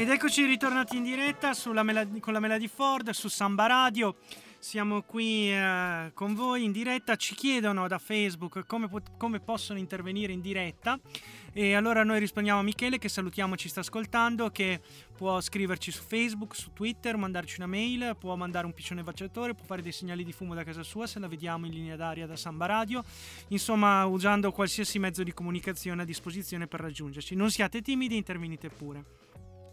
Ed 0.00 0.08
eccoci 0.08 0.46
ritornati 0.46 0.96
in 0.96 1.02
diretta 1.02 1.52
Melody, 1.82 2.20
con 2.20 2.32
la 2.32 2.40
Melody 2.40 2.68
Ford 2.68 3.10
su 3.10 3.28
Samba 3.28 3.66
Radio. 3.66 4.16
Siamo 4.58 5.02
qui 5.02 5.52
eh, 5.52 6.10
con 6.14 6.34
voi 6.34 6.64
in 6.64 6.72
diretta. 6.72 7.16
Ci 7.16 7.34
chiedono 7.34 7.86
da 7.86 7.98
Facebook 7.98 8.64
come, 8.64 8.88
come, 9.18 9.40
possono 9.40 9.78
intervenire 9.78 10.32
in 10.32 10.40
diretta. 10.40 10.98
E 11.52 11.74
allora 11.74 12.02
noi 12.02 12.18
rispondiamo 12.18 12.60
a 12.60 12.62
Michele, 12.62 12.96
che 12.96 13.10
salutiamo, 13.10 13.58
ci 13.58 13.68
sta 13.68 13.80
ascoltando, 13.80 14.48
che 14.48 14.80
può 15.14 15.38
scriverci 15.38 15.90
su 15.90 16.02
Facebook, 16.02 16.56
su 16.56 16.72
Twitter, 16.72 17.18
mandarci 17.18 17.56
una 17.58 17.68
mail, 17.68 18.16
può 18.18 18.34
mandare 18.36 18.64
un 18.64 18.72
piccione 18.72 19.02
baciatore, 19.02 19.52
può 19.52 19.66
fare 19.66 19.82
dei 19.82 19.92
segnali 19.92 20.24
di 20.24 20.32
fumo 20.32 20.54
da 20.54 20.64
casa 20.64 20.82
sua 20.82 21.06
se 21.06 21.18
la 21.18 21.28
vediamo 21.28 21.66
in 21.66 21.72
linea 21.72 21.96
d'aria 21.96 22.26
da 22.26 22.36
Samba 22.36 22.64
Radio. 22.64 23.04
Insomma, 23.48 24.06
usando 24.06 24.50
qualsiasi 24.50 24.98
mezzo 24.98 25.22
di 25.22 25.34
comunicazione 25.34 26.00
a 26.00 26.06
disposizione 26.06 26.66
per 26.66 26.80
raggiungerci. 26.80 27.34
Non 27.34 27.50
siate 27.50 27.82
timidi, 27.82 28.16
intervenite 28.16 28.70
pure. 28.70 29.28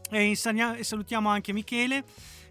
E, 0.10 0.32
e 0.32 0.84
salutiamo 0.84 1.30
anche 1.30 1.54
Michele 1.54 2.04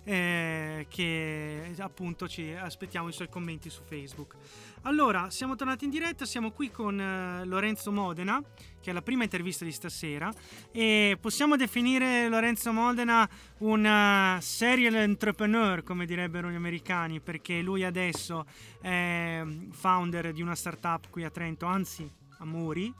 eh, 0.07 0.87
che 0.89 1.75
appunto 1.79 2.29
ci 2.29 2.53
aspettiamo 2.53 3.09
i 3.09 3.13
suoi 3.13 3.29
commenti 3.29 3.69
su 3.69 3.83
Facebook. 3.85 4.37
Allora, 4.83 5.31
siamo 5.31 5.57
tornati 5.57 5.85
in 5.85 5.91
diretta, 5.91 6.25
siamo 6.25 6.53
qui 6.53 6.71
con 6.71 6.99
eh, 7.01 7.45
Lorenzo 7.45 7.91
Modena, 7.91 8.41
che 8.81 8.91
è 8.91 8.93
la 8.93 9.03
prima 9.03 9.25
intervista 9.25 9.65
di 9.65 9.73
stasera 9.73 10.33
e 10.71 11.19
possiamo 11.21 11.57
definire 11.57 12.29
Lorenzo 12.29 12.73
Modena 12.73 13.29
un 13.59 13.85
uh, 13.85 14.41
serial 14.41 14.95
entrepreneur, 14.95 15.83
come 15.83 16.07
direbbero 16.07 16.51
gli 16.51 16.55
americani, 16.55 17.21
perché 17.21 17.61
lui 17.61 17.83
adesso 17.83 18.47
è 18.81 19.43
founder 19.73 20.33
di 20.33 20.41
una 20.41 20.55
startup 20.55 21.11
qui 21.11 21.25
a 21.25 21.31
Trento, 21.31 21.67
anzi 21.67 22.09
a 22.39 22.45
Muri, 22.45 22.95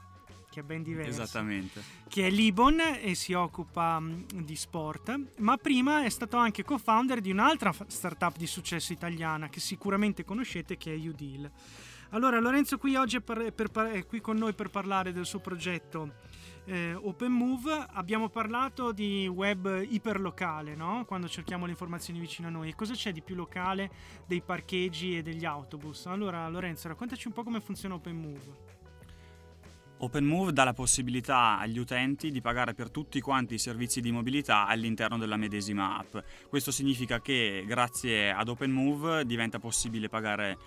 che 0.57 0.61
è 0.61 0.63
ben 0.63 0.81
diverso. 0.81 1.21
Esattamente. 1.21 1.83
Che 2.07 2.25
è 2.25 2.29
Libon 2.31 2.79
e 3.01 3.13
si 3.13 3.33
occupa 3.33 3.99
mh, 3.99 4.43
di 4.43 4.55
sport, 4.55 5.19
ma 5.37 5.55
prima 5.57 6.03
è 6.03 6.09
stato 6.09 6.37
anche 6.37 6.63
co-founder 6.63 7.21
di 7.21 7.29
un'altra 7.29 7.71
startup 7.85 8.35
di 8.37 8.47
successo 8.47 8.91
italiana 8.91 9.49
che 9.49 9.59
sicuramente 9.59 10.25
conoscete 10.25 10.77
che 10.77 10.93
è 10.93 10.97
Udil. 10.97 11.49
Allora 12.11 12.39
Lorenzo 12.39 12.77
qui 12.77 12.95
oggi 12.95 13.17
è, 13.17 13.21
per, 13.21 13.51
per, 13.51 13.69
è 13.91 14.05
qui 14.07 14.19
con 14.19 14.37
noi 14.37 14.53
per 14.53 14.69
parlare 14.69 15.11
del 15.11 15.25
suo 15.25 15.39
progetto 15.39 16.13
eh, 16.65 16.95
Open 16.95 17.31
Move. 17.31 17.85
Abbiamo 17.91 18.29
parlato 18.29 18.91
di 18.91 19.27
web 19.27 19.85
iperlocale, 19.87 20.73
no? 20.73 21.03
quando 21.05 21.27
cerchiamo 21.27 21.65
le 21.65 21.71
informazioni 21.71 22.19
vicino 22.19 22.47
a 22.47 22.51
noi. 22.51 22.69
E 22.69 22.75
cosa 22.75 22.93
c'è 22.93 23.11
di 23.11 23.21
più 23.21 23.35
locale 23.35 23.91
dei 24.25 24.41
parcheggi 24.41 25.17
e 25.17 25.21
degli 25.21 25.45
autobus? 25.45 26.07
Allora 26.07 26.47
Lorenzo 26.49 26.87
raccontaci 26.87 27.27
un 27.27 27.33
po' 27.33 27.43
come 27.43 27.61
funziona 27.61 27.93
Open 27.93 28.15
Move. 28.15 28.76
OpenMove 29.99 30.53
dà 30.53 30.63
la 30.63 30.73
possibilità 30.73 31.57
agli 31.57 31.79
utenti 31.79 32.29
di 32.29 32.39
pagare 32.39 32.73
per 32.73 32.91
tutti 32.91 33.19
quanti 33.19 33.55
i 33.55 33.59
servizi 33.59 33.99
di 33.99 34.11
mobilità 34.11 34.67
all'interno 34.67 35.17
della 35.17 35.37
medesima 35.37 35.97
app. 35.97 36.17
Questo 36.49 36.71
significa 36.71 37.19
che 37.19 37.63
grazie 37.65 38.31
ad 38.31 38.47
OpenMove 38.47 39.25
diventa 39.25 39.57
possibile 39.57 40.07
pagare 40.07 40.57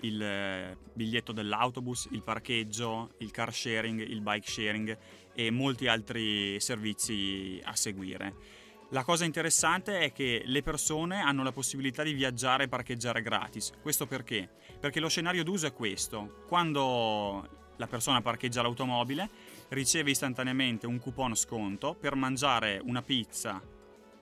il 0.00 0.22
eh, 0.22 0.76
biglietto 0.92 1.32
dell'autobus, 1.32 2.08
il 2.10 2.22
parcheggio, 2.22 3.14
il 3.18 3.30
car 3.30 3.54
sharing, 3.54 4.00
il 4.00 4.20
bike 4.20 4.46
sharing 4.46 4.98
e 5.34 5.50
molti 5.50 5.86
altri 5.86 6.60
servizi 6.60 7.58
a 7.64 7.74
seguire. 7.74 8.62
La 8.90 9.02
cosa 9.02 9.24
interessante 9.24 10.00
è 10.00 10.12
che 10.12 10.42
le 10.44 10.62
persone 10.62 11.20
hanno 11.20 11.42
la 11.42 11.52
possibilità 11.52 12.02
di 12.02 12.12
viaggiare 12.12 12.64
e 12.64 12.68
parcheggiare 12.68 13.22
gratis. 13.22 13.72
Questo 13.80 14.06
perché? 14.06 14.48
Perché 14.78 15.00
lo 15.00 15.08
scenario 15.08 15.42
d'uso 15.42 15.66
è 15.66 15.72
questo. 15.72 16.44
Quando 16.46 17.63
la 17.76 17.86
persona 17.86 18.22
parcheggia 18.22 18.62
l'automobile, 18.62 19.28
riceve 19.68 20.10
istantaneamente 20.10 20.86
un 20.86 20.98
coupon 20.98 21.34
sconto 21.34 21.94
per 21.94 22.14
mangiare 22.14 22.80
una 22.82 23.02
pizza 23.02 23.62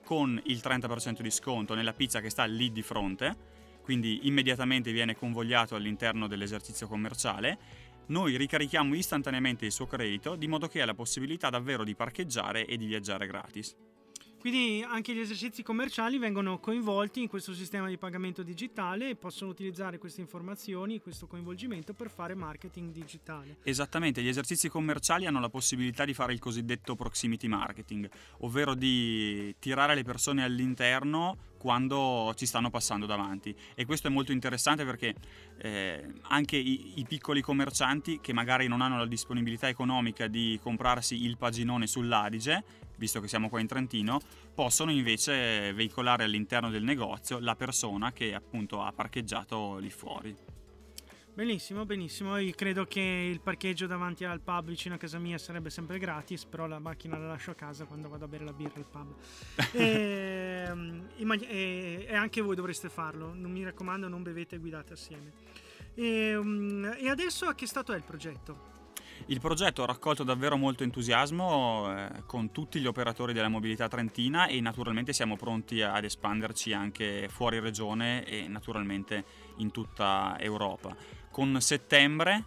con 0.03 0.41
il 0.45 0.61
30% 0.63 1.21
di 1.21 1.31
sconto 1.31 1.73
nella 1.73 1.93
pizza 1.93 2.19
che 2.19 2.29
sta 2.29 2.43
lì 2.43 2.71
di 2.71 2.81
fronte, 2.81 3.35
quindi 3.83 4.27
immediatamente 4.27 4.91
viene 4.91 5.15
convogliato 5.15 5.75
all'interno 5.75 6.27
dell'esercizio 6.27 6.87
commerciale. 6.87 7.57
Noi 8.07 8.35
ricarichiamo 8.35 8.95
istantaneamente 8.95 9.65
il 9.65 9.71
suo 9.71 9.87
credito 9.87 10.35
di 10.35 10.47
modo 10.47 10.67
che 10.67 10.81
ha 10.81 10.85
la 10.85 10.93
possibilità 10.93 11.49
davvero 11.49 11.83
di 11.83 11.95
parcheggiare 11.95 12.65
e 12.65 12.75
di 12.75 12.85
viaggiare 12.85 13.27
gratis. 13.27 13.75
Quindi 14.43 14.83
anche 14.85 15.13
gli 15.13 15.19
esercizi 15.19 15.63
commerciali 15.63 16.17
vengono 16.17 16.59
coinvolti 16.59 17.21
in 17.21 17.29
questo 17.29 17.53
sistema 17.53 17.87
di 17.87 17.97
pagamento 17.97 18.43
digitale 18.43 19.11
e 19.11 19.15
possono 19.15 19.49
utilizzare 19.49 19.97
queste 19.97 20.19
informazioni, 20.19 20.99
questo 20.99 21.27
coinvolgimento 21.27 21.93
per 21.93 22.09
fare 22.09 22.35
marketing 22.35 22.91
digitale. 22.91 23.59
Esattamente, 23.63 24.21
gli 24.21 24.27
esercizi 24.27 24.67
commerciali 24.67 25.27
hanno 25.27 25.39
la 25.39 25.47
possibilità 25.47 26.03
di 26.03 26.13
fare 26.13 26.33
il 26.33 26.39
cosiddetto 26.39 26.93
proximity 26.93 27.47
marketing, 27.47 28.09
ovvero 28.39 28.73
di 28.73 29.55
tirare 29.59 29.95
le 29.95 30.03
persone 30.03 30.43
all'interno 30.43 31.37
quando 31.63 32.33
ci 32.35 32.45
stanno 32.45 32.69
passando 32.69 33.05
davanti 33.05 33.55
e 33.73 33.85
questo 33.85 34.07
è 34.07 34.09
molto 34.09 34.33
interessante 34.33 34.83
perché 34.83 35.15
eh, 35.59 36.11
anche 36.23 36.57
i, 36.57 36.99
i, 36.99 37.05
piccoli 37.07 37.39
commercianti 37.39 38.19
che 38.19 38.33
magari 38.33 38.67
non 38.67 38.81
hanno 38.81 38.97
la 38.97 39.05
disponibilità 39.05 39.69
economica 39.69 40.27
di 40.27 40.59
comprarsi 40.61 41.23
il 41.23 41.37
paginone 41.37 41.87
sull'Adige 41.87 42.63
visto 42.97 43.21
che 43.21 43.29
siamo 43.29 43.49
qua 43.49 43.59
in 43.59 43.67
Trentino, 43.67 44.19
possono 44.53 44.91
invece 44.91 45.73
veicolare 45.73 46.25
all'interno 46.25 46.69
del 46.69 46.83
negozio 46.83 47.39
la 47.39 47.55
persona 47.55 48.11
che 48.11 48.33
appunto 48.33 48.81
ha 48.81 48.91
parcheggiato 48.91 49.77
lì 49.77 49.89
fuori. 49.89 50.52
Benissimo, 51.35 51.83
benissimo. 51.83 52.37
Io 52.37 52.53
credo 52.55 52.85
che 52.85 52.99
il 53.01 53.41
parcheggio 53.41 53.87
davanti 53.87 54.23
al 54.23 54.39
pub 54.39 54.67
vicino 54.67 54.93
a 54.93 54.97
casa 54.99 55.17
mia 55.17 55.39
sarebbe 55.39 55.71
sempre 55.71 55.97
gratis, 55.97 56.45
però 56.45 56.67
la 56.67 56.77
macchina 56.77 57.17
la 57.17 57.25
lascio 57.25 57.49
a 57.49 57.55
casa 57.55 57.85
quando 57.85 58.07
vado 58.07 58.25
a 58.25 58.27
bere 58.27 58.45
la 58.45 58.53
birra 58.53 58.75
al 58.75 58.85
pub. 58.85 59.15
e, 59.71 60.65
ehm, 60.69 61.07
e, 61.17 62.05
e, 62.07 62.15
anche 62.15 62.39
voi 62.41 62.55
dovreste 62.55 62.87
farlo. 62.87 63.33
Non 63.33 63.49
mi 63.49 63.63
raccomando, 63.63 64.07
non 64.07 64.21
bevete 64.21 64.57
e 64.57 64.59
guidate 64.59 64.93
assieme. 64.93 65.31
E, 65.95 66.05
ehm, 66.05 66.97
e 66.99 67.09
adesso 67.09 67.47
a 67.47 67.55
che 67.55 67.65
stato 67.65 67.93
è 67.93 67.95
il 67.95 68.03
progetto? 68.03 68.71
Il 69.27 69.39
progetto 69.39 69.83
ha 69.83 69.85
raccolto 69.85 70.23
davvero 70.23 70.57
molto 70.57 70.83
entusiasmo 70.83 71.95
eh, 71.95 72.23
con 72.25 72.51
tutti 72.51 72.79
gli 72.79 72.85
operatori 72.85 73.33
della 73.33 73.47
mobilità 73.47 73.87
trentina 73.87 74.47
e 74.47 74.59
naturalmente 74.59 75.13
siamo 75.13 75.37
pronti 75.37 75.81
ad 75.81 76.03
espanderci 76.03 76.73
anche 76.73 77.27
fuori 77.29 77.59
regione 77.59 78.25
e 78.25 78.47
naturalmente 78.47 79.23
in 79.57 79.71
tutta 79.71 80.35
Europa. 80.39 81.21
Con 81.33 81.59
settembre 81.61 82.43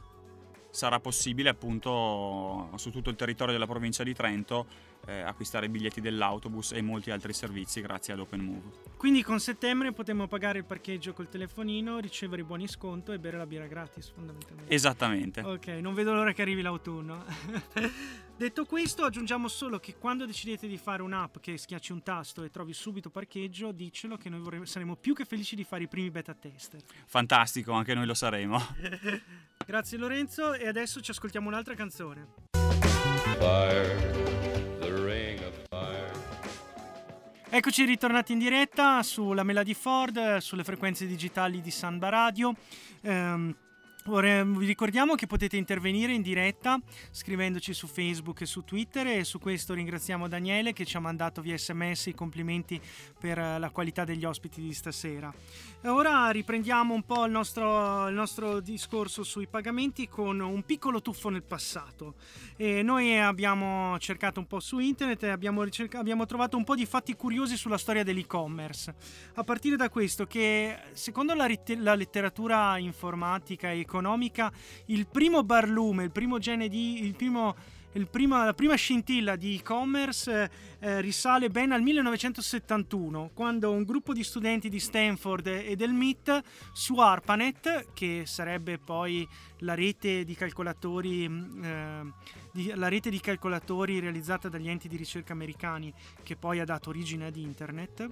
sarà 0.71 1.01
possibile 1.01 1.49
appunto 1.49 2.71
su 2.77 2.93
tutto 2.93 3.11
il 3.11 3.17
territorio 3.17 3.53
della 3.53 3.67
provincia 3.67 4.05
di 4.05 4.15
Trento 4.15 4.65
eh, 5.07 5.21
acquistare 5.21 5.69
biglietti 5.69 6.01
dell'autobus 6.01 6.73
e 6.73 6.83
molti 6.83 7.11
altri 7.11 7.33
servizi 7.33 7.81
grazie 7.81 8.13
ad 8.13 8.21
OpenMove. 8.21 8.95
Quindi 8.97 9.23
con 9.23 9.41
settembre 9.41 9.93
potremo 9.93 10.27
pagare 10.27 10.59
il 10.59 10.65
parcheggio 10.65 11.13
col 11.13 11.29
telefonino, 11.29 11.99
ricevere 11.99 12.43
i 12.43 12.45
buoni 12.45 12.69
sconto 12.69 13.13
e 13.13 13.19
bere 13.19 13.37
la 13.37 13.47
birra 13.47 13.67
gratis 13.67 14.11
fondamentalmente. 14.11 14.73
Esattamente. 14.75 15.41
Ok, 15.41 15.67
non 15.81 15.95
vedo 15.95 16.13
l'ora 16.13 16.33
che 16.33 16.43
arrivi 16.43 16.63
l'autunno. 16.63 17.25
Detto 18.37 18.67
questo, 18.67 19.05
aggiungiamo 19.05 19.49
solo 19.49 19.79
che 19.79 19.97
quando 19.97 20.27
decidete 20.27 20.67
di 20.67 20.77
fare 20.77 21.01
un'app 21.01 21.39
che 21.41 21.57
schiacci 21.57 21.93
un 21.93 22.03
tasto 22.03 22.43
e 22.43 22.51
trovi 22.51 22.75
subito 22.75 23.09
parcheggio, 23.09 23.73
dicelo 23.73 24.19
che 24.19 24.29
noi 24.29 24.41
vorremmo, 24.41 24.67
saremo 24.67 24.95
più 24.97 25.15
che 25.15 25.25
felici 25.25 25.57
di 25.57 25.65
fare 25.65 25.85
i 25.85 25.89
primi 25.89 26.11
beta 26.11 26.35
tester. 26.35 26.83
Fantastico, 27.07 27.73
anche 27.73 27.95
noi 27.95 28.05
lo 28.05 28.13
saremo. 28.13 28.61
Grazie 29.67 29.97
Lorenzo 29.97 30.53
e 30.53 30.69
adesso 30.69 31.01
ci 31.01 31.13
ascoltiamo 31.13 31.49
un'altra 31.49 31.75
canzone. 31.75 32.46
Eccoci 37.49 37.85
ritornati 37.85 38.33
in 38.33 38.39
diretta 38.39 39.03
sulla 39.03 39.43
Melody 39.43 39.73
Ford, 39.75 40.37
sulle 40.39 40.65
frequenze 40.65 41.07
digitali 41.07 41.61
di 41.61 41.71
Samba 41.71 42.09
Radio. 42.11 42.55
Vorrei- 43.03 43.57
vi 44.09 44.67
ricordiamo 44.67 45.17
che 45.17 45.27
potete 45.27 45.57
intervenire 45.57 46.13
in 46.13 46.23
diretta 46.23 46.79
scrivendoci 47.11 47.75
su 47.75 47.89
Facebook 47.89 48.41
e 48.43 48.47
su 48.47 48.63
Twitter 48.63 49.05
e 49.09 49.25
su 49.25 49.41
questo 49.41 49.75
ringraziamo 49.75 50.29
Daniele 50.29 50.73
che 50.73 50.85
ci 50.85 50.97
ha 50.97 51.01
mandato 51.01 51.43
via 51.43 51.59
sms 51.59 52.07
i 52.07 52.15
complimenti 52.15 52.81
per 53.19 53.37
eh, 53.37 53.59
la 53.59 53.71
qualità 53.71 54.05
degli 54.05 54.25
ospiti 54.25 54.61
di 54.61 54.73
stasera. 54.73 55.35
E 55.83 55.89
ora 55.89 56.31
riprendiamo 56.31 56.95
un 56.95 57.03
po' 57.03 57.25
il 57.25 57.33
nostro, 57.33 58.07
il 58.07 58.15
nostro 58.15 58.61
discorso 58.61 59.25
sui 59.25 59.49
pagamenti 59.49 60.09
con 60.09 60.39
un 60.39 60.63
piccolo 60.63 61.03
tuffo 61.03 61.29
nel 61.29 61.43
passato. 61.43 62.15
E 62.57 62.83
noi 62.83 63.19
abbiamo 63.19 63.99
cercato 63.99 64.39
un 64.39 64.47
po' 64.47 64.61
su 64.61 64.79
internet 64.79 65.25
e 65.25 65.31
abbiamo, 65.31 65.65
ricerca- 65.65 65.99
abbiamo 65.99 66.27
trovato 66.27 66.57
un 66.57 66.63
po' 66.63 66.77
di 66.77 66.87
fatti 66.87 67.17
curiosi 67.17 67.57
sulla 67.57 67.79
storia 67.79 68.05
dell'e-commerce. 68.05 68.95
A 69.35 69.43
partire 69.43 69.75
da 69.75 69.89
questo 69.89 70.27
che 70.27 70.79
secondo 70.93 71.35
la, 71.35 71.47
rit- 71.47 71.77
la 71.79 71.97
letteratura 71.97 72.79
informatica 72.79 73.71
e 73.71 73.81
economica 73.81 73.95
il 74.87 75.07
primo 75.07 75.43
barlume, 75.43 76.05
il 76.05 76.11
primo 76.11 76.39
gene 76.39 76.69
di... 76.69 77.05
Il 77.05 77.15
primo, 77.15 77.55
il 77.97 78.09
prima- 78.09 78.45
la 78.45 78.55
prima 78.55 78.75
scintilla 78.75 79.37
di 79.37 79.57
e-commerce 79.57 80.51
eh, 80.79 80.87
eh, 80.87 81.01
risale 81.01 81.49
ben 81.49 81.73
al 81.73 81.81
1971, 81.81 83.31
quando 83.33 83.73
un 83.73 83.85
gruppo 83.85 84.13
di 84.13 84.23
studenti 84.23 84.69
di 84.69 84.79
Stanford 84.79 85.47
e 85.47 85.75
del 85.77 85.93
MIT 85.93 86.43
su 86.73 86.99
ARPANET, 86.99 87.93
che 87.95 88.25
sarebbe 88.27 88.79
poi 88.79 89.27
la 89.61 89.75
rete 89.75 90.25
di 90.25 90.35
calcolatori, 90.35 91.27
mh, 91.27 91.65
eh, 91.65 92.13
di- 92.53 92.73
la 92.75 92.89
rete 92.89 93.09
di 93.09 93.19
calcolatori 93.19 93.99
realizzata 93.99 94.49
dagli 94.49 94.69
enti 94.69 94.89
di 94.89 94.97
ricerca 94.97 95.33
americani, 95.33 95.93
che 96.23 96.37
poi 96.37 96.61
ha 96.61 96.65
dato 96.65 96.91
origine 96.91 97.27
ad 97.27 97.37
Internet 97.37 98.09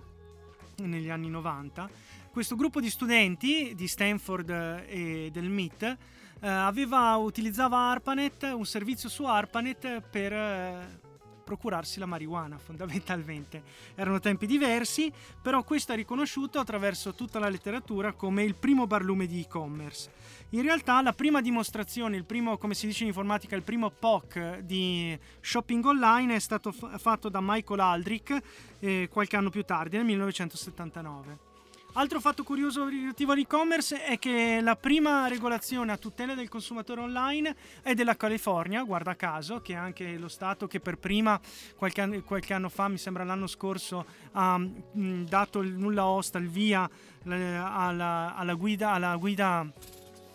negli 0.77 1.11
anni 1.11 1.29
90. 1.29 2.23
Questo 2.35 2.57
gruppo 2.57 2.81
di 2.81 2.91
studenti 2.91 3.75
di 3.77 3.87
Stanford 3.87 4.51
eh, 4.51 4.85
e 4.89 5.31
del 5.31 5.49
MIT 5.49 5.83
eh, 5.85 6.49
aveva, 6.49 7.15
utilizzava 7.15 7.79
ARPANET, 7.93 8.51
un 8.57 8.67
servizio 8.67 9.09
su 9.09 9.25
ARPANET 9.25 10.01
per 10.01 10.33
eh, 10.33 11.01
procurarsi 11.45 12.01
la 12.01 12.07
marijuana 12.07 12.59
fondamentalmente. 12.59 13.63
Erano 13.95 14.19
tempi 14.19 14.47
diversi, 14.47 15.13
però 15.41 15.63
questo 15.63 15.93
è 15.93 15.95
riconosciuto 15.95 16.59
attraverso 16.59 17.15
tutta 17.15 17.39
la 17.39 17.49
letteratura 17.49 18.15
come 18.15 18.43
il 18.43 18.57
primo 18.57 18.89
barlume 18.89 19.27
di 19.29 19.43
e-commerce. 19.43 20.11
In 20.51 20.63
realtà 20.63 21.01
la 21.03 21.13
prima 21.13 21.41
dimostrazione, 21.41 22.17
il 22.17 22.25
primo, 22.25 22.59
come 22.59 22.75
si 22.75 22.89
dice 22.89 23.03
in 23.03 23.11
informatica, 23.11 23.55
il 23.55 23.63
primo 23.63 23.91
POC 23.91 24.59
di 24.59 25.17
shopping 25.41 25.85
online 25.85 26.35
è 26.35 26.41
stato 26.41 26.73
f- 26.73 26.99
fatto 26.99 27.29
da 27.29 27.39
Michael 27.41 27.79
Aldrich 27.79 28.37
eh, 28.81 29.09
qualche 29.09 29.37
anno 29.37 29.51
più 29.51 29.63
tardi, 29.63 29.99
nel 29.99 30.07
1979. 30.07 31.53
Altro 31.97 32.19
fatto 32.19 32.43
curioso 32.43 32.89
relativo 32.89 33.31
all'e-commerce 33.31 34.03
è 34.03 34.19
che 34.19 34.59
la 34.61 34.75
prima 34.75 35.29
regolazione 35.29 35.93
a 35.93 35.97
tutela 35.97 36.35
del 36.35 36.49
consumatore 36.49 37.01
online 37.01 37.55
è 37.83 37.95
della 37.95 38.17
California, 38.17 38.83
guarda 38.83 39.15
caso, 39.15 39.61
che 39.61 39.75
è 39.75 39.77
anche 39.77 40.19
lo 40.19 40.27
Stato 40.27 40.67
che 40.67 40.81
per 40.81 40.99
prima, 40.99 41.41
qualche 41.77 42.01
anno, 42.01 42.21
qualche 42.23 42.53
anno 42.53 42.69
fa, 42.69 42.89
mi 42.89 42.99
sembra 42.99 43.23
l'anno 43.23 43.47
scorso, 43.47 44.05
ha 44.33 44.59
mh, 44.59 45.27
dato 45.27 45.61
il 45.61 45.71
nulla 45.71 46.07
osta, 46.07 46.39
il 46.39 46.49
via 46.49 46.91
alla, 47.23 48.35
alla 48.35 48.55
guida, 48.55 48.91
alla 48.91 49.15
guida, 49.15 49.65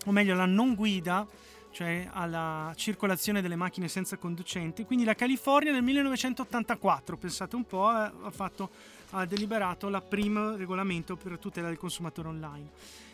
o 0.05 0.11
meglio 0.11 0.31
alla 0.31 0.45
non 0.45 0.75
guida, 0.75 1.27
cioè 1.71 2.07
alla 2.11 2.71
circolazione 2.75 3.41
delle 3.41 3.55
macchine 3.55 3.87
senza 3.87 4.17
conducenti. 4.17 4.85
Quindi 4.85 5.03
la 5.03 5.13
California 5.13 5.71
nel 5.71 5.83
1984, 5.83 7.17
pensate 7.17 7.55
un 7.55 7.65
po', 7.65 7.89
eh, 7.91 8.11
ha, 8.23 8.31
fatto, 8.31 8.69
ha 9.11 9.25
deliberato 9.25 9.87
il 9.87 10.03
primo 10.07 10.55
regolamento 10.55 11.15
per 11.15 11.37
tutela 11.37 11.67
del 11.67 11.77
consumatore 11.77 12.27
online. 12.27 12.69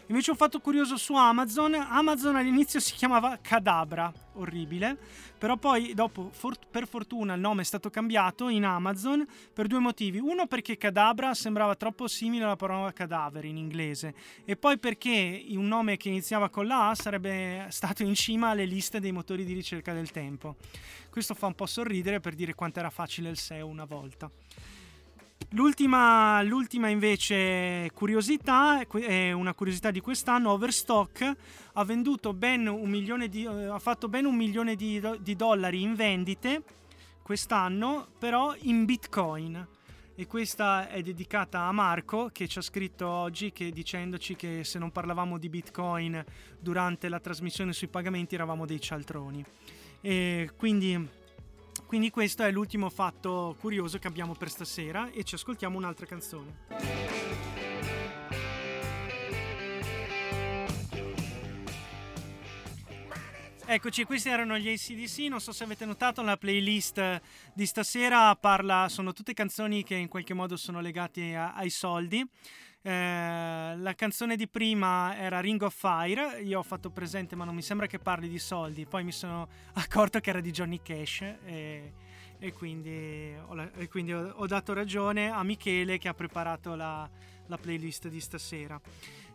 Invece 0.08 0.30
un 0.30 0.38
fatto 0.38 0.60
curioso 0.60 0.98
su 0.98 1.16
Amazon, 1.16 1.74
Amazon 1.74 2.36
all'inizio 2.36 2.80
si 2.80 2.94
chiamava 2.94 3.40
Cadabra, 3.42 4.14
orribile, 4.34 4.96
però 5.36 5.58
poi 5.58 5.96
dopo 5.96 6.30
for- 6.32 6.60
per 6.70 6.88
fortuna 6.88 7.34
il 7.34 7.40
nome 7.40 7.64
è 7.64 7.66
stato 7.66 7.90
cambiato 7.90 8.48
in 8.50 8.66
Amazon 8.66 9.26
per 9.52 9.66
due 9.66 9.80
motivi. 9.80 10.20
Uno 10.20 10.46
perché 10.46 10.78
Cadabra 10.78 11.34
sembrava 11.34 11.74
troppo 11.74 12.08
simile 12.08 12.44
alla 12.44 12.56
parola 12.56 12.94
cadavere 12.94 13.48
in 13.48 13.58
inglese 13.58 14.14
e 14.46 14.56
poi 14.56 14.78
perché 14.78 15.44
un 15.50 15.68
nome 15.68 15.98
che 15.98 16.10
iniziava 16.10 16.50
con 16.50 16.68
la 16.68 16.90
A 16.90 16.96
sarebbe 16.96 17.66
stato 17.70 18.04
in 18.04 18.14
cima 18.14 18.50
alle 18.50 18.66
liste 18.66 19.00
dei 19.00 19.12
motori 19.12 19.44
di 19.44 19.54
ricerca 19.54 19.92
del 19.92 20.12
tempo. 20.12 20.58
Questo 21.10 21.34
fa 21.34 21.48
un 21.48 21.56
po' 21.56 21.66
sorridere 21.66 22.20
per 22.20 22.36
dire 22.36 22.54
quanto 22.54 22.78
era 22.78 22.92
facile 22.92 23.30
il 23.30 23.38
SEO 23.40 23.66
una 23.66 23.86
volta. 23.86 24.30
L'ultima, 25.52 26.42
l'ultima 26.42 26.90
invece 26.90 27.90
curiosità 27.94 28.86
è 28.86 29.32
una 29.32 29.54
curiosità 29.54 29.90
di 29.90 30.02
quest'anno. 30.02 30.52
Overstock 30.52 31.32
ha 31.74 31.86
ben 32.34 32.64
di, 33.30 33.46
ha 33.46 33.80
fatto 33.80 34.10
ben 34.10 34.26
un 34.26 34.36
milione 34.36 34.76
di, 34.76 35.02
di 35.22 35.36
dollari 35.36 35.82
in 35.82 35.96
vendite 35.96 36.64
quest'anno, 37.22 38.08
però 38.20 38.54
in 38.62 38.86
bitcoin. 38.86 39.68
E 40.18 40.28
questa 40.28 40.90
è 40.90 41.02
dedicata 41.02 41.62
a 41.62 41.72
Marco 41.72 42.30
che 42.32 42.48
ci 42.48 42.60
ha 42.60 42.62
scritto 42.62 43.08
oggi 43.08 43.52
che, 43.52 43.72
dicendoci 43.72 44.36
che 44.36 44.64
se 44.64 44.80
non 44.80 44.92
parlavamo 44.92 45.38
di 45.38 45.50
bitcoin 45.50 46.24
durante 46.60 47.10
la 47.10 47.20
trasmissione 47.20 47.74
sui 47.74 47.88
pagamenti 47.88 48.36
eravamo 48.36 48.66
dei 48.66 48.80
cialtroni. 48.80 49.44
E 50.02 50.52
quindi 50.56 51.24
quindi 51.86 52.10
questo 52.10 52.44
è 52.44 52.52
l'ultimo 52.52 52.90
fatto 52.90 53.56
curioso 53.60 54.00
che 54.00 54.08
abbiamo 54.08 54.34
per 54.34 54.50
stasera 54.50 55.10
e 55.12 55.24
ci 55.24 55.36
ascoltiamo 55.36 55.78
un'altra 55.78 56.06
canzone. 56.06 56.64
Eccoci, 63.68 64.04
questi 64.04 64.30
erano 64.30 64.60
gli 64.60 64.70
ACDC, 64.70 65.18
non 65.28 65.42
so 65.42 65.52
se 65.52 65.64
avete 65.64 65.86
notato 65.86 66.22
la 66.22 66.38
playlist 66.38 67.22
di 67.52 67.66
stasera 67.66 68.36
parla, 68.36 68.88
sono 68.90 69.12
tutte 69.12 69.34
canzoni 69.34 69.84
che 69.84 69.96
in 69.96 70.08
qualche 70.08 70.36
modo 70.36 70.56
sono 70.56 70.82
legate 70.82 71.36
a- 71.36 71.54
ai 71.54 71.72
soldi. 71.72 72.24
Eh, 72.86 73.78
la 73.78 73.96
canzone 73.96 74.36
di 74.36 74.48
prima 74.48 75.18
era 75.18 75.40
Ring 75.40 75.60
of 75.60 75.76
Fire, 75.76 76.40
io 76.42 76.60
ho 76.60 76.64
fatto 76.64 76.92
presente 76.92 77.36
ma 77.36 77.44
non 77.44 77.56
mi 77.56 77.64
sembra 77.64 77.88
che 77.88 77.98
parli 77.98 78.30
di 78.30 78.38
soldi, 78.38 78.86
poi 78.86 79.04
mi 79.04 79.12
sono 79.12 79.48
accorto 79.74 80.20
che 80.20 80.30
era 80.30 80.40
di 80.40 80.52
Johnny 80.52 80.80
Cash 80.84 81.22
e, 81.46 81.94
e 82.38 82.54
quindi, 82.54 83.34
ho, 83.44 83.60
e 83.76 83.88
quindi 83.88 84.14
ho 84.14 84.46
dato 84.46 84.74
ragione 84.74 85.32
a 85.32 85.42
Michele 85.42 85.98
che 85.98 86.08
ha 86.08 86.14
preparato 86.14 86.76
la, 86.76 87.10
la 87.48 87.58
playlist 87.58 88.08
di 88.08 88.20
stasera. 88.20 88.80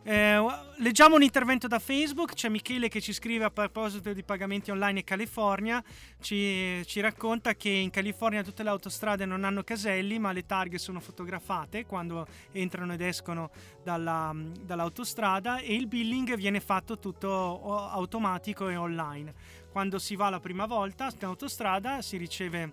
Eh, 0.03 0.39
leggiamo 0.79 1.17
un 1.17 1.23
intervento 1.23 1.69
da 1.69 1.79
Facebook, 1.79 2.33
c'è 2.33 2.49
Michele 2.49 2.89
che 2.89 3.03
ci 3.03 3.13
scrive 3.13 3.45
a 3.45 3.51
proposito 3.51 4.15
di 4.15 4.23
pagamenti 4.23 4.71
online 4.71 5.01
in 5.01 5.05
California, 5.05 5.85
ci, 6.21 6.83
ci 6.87 7.01
racconta 7.01 7.55
che 7.55 7.69
in 7.69 7.91
California 7.91 8.43
tutte 8.43 8.63
le 8.63 8.71
autostrade 8.71 9.27
non 9.27 9.45
hanno 9.45 9.63
caselli 9.63 10.19
ma 10.19 10.33
le 10.33 10.47
targhe 10.47 10.79
sono 10.79 11.01
fotografate 11.01 11.85
quando 11.85 12.27
entrano 12.53 12.95
ed 12.95 13.03
escono 13.03 13.51
dalla- 13.85 14.35
dall'autostrada 14.35 15.59
e 15.59 15.75
il 15.75 15.87
billing 15.87 16.35
viene 16.35 16.61
fatto 16.61 16.99
tutto 16.99 17.91
automatico 17.91 18.71
e 18.71 18.77
online. 18.77 19.35
Quando 19.71 19.99
si 19.99 20.17
va 20.17 20.31
la 20.31 20.41
prima 20.41 20.65
volta 20.65 21.11
in 21.15 21.25
autostrada 21.27 22.01
si 22.01 22.17
riceve... 22.17 22.73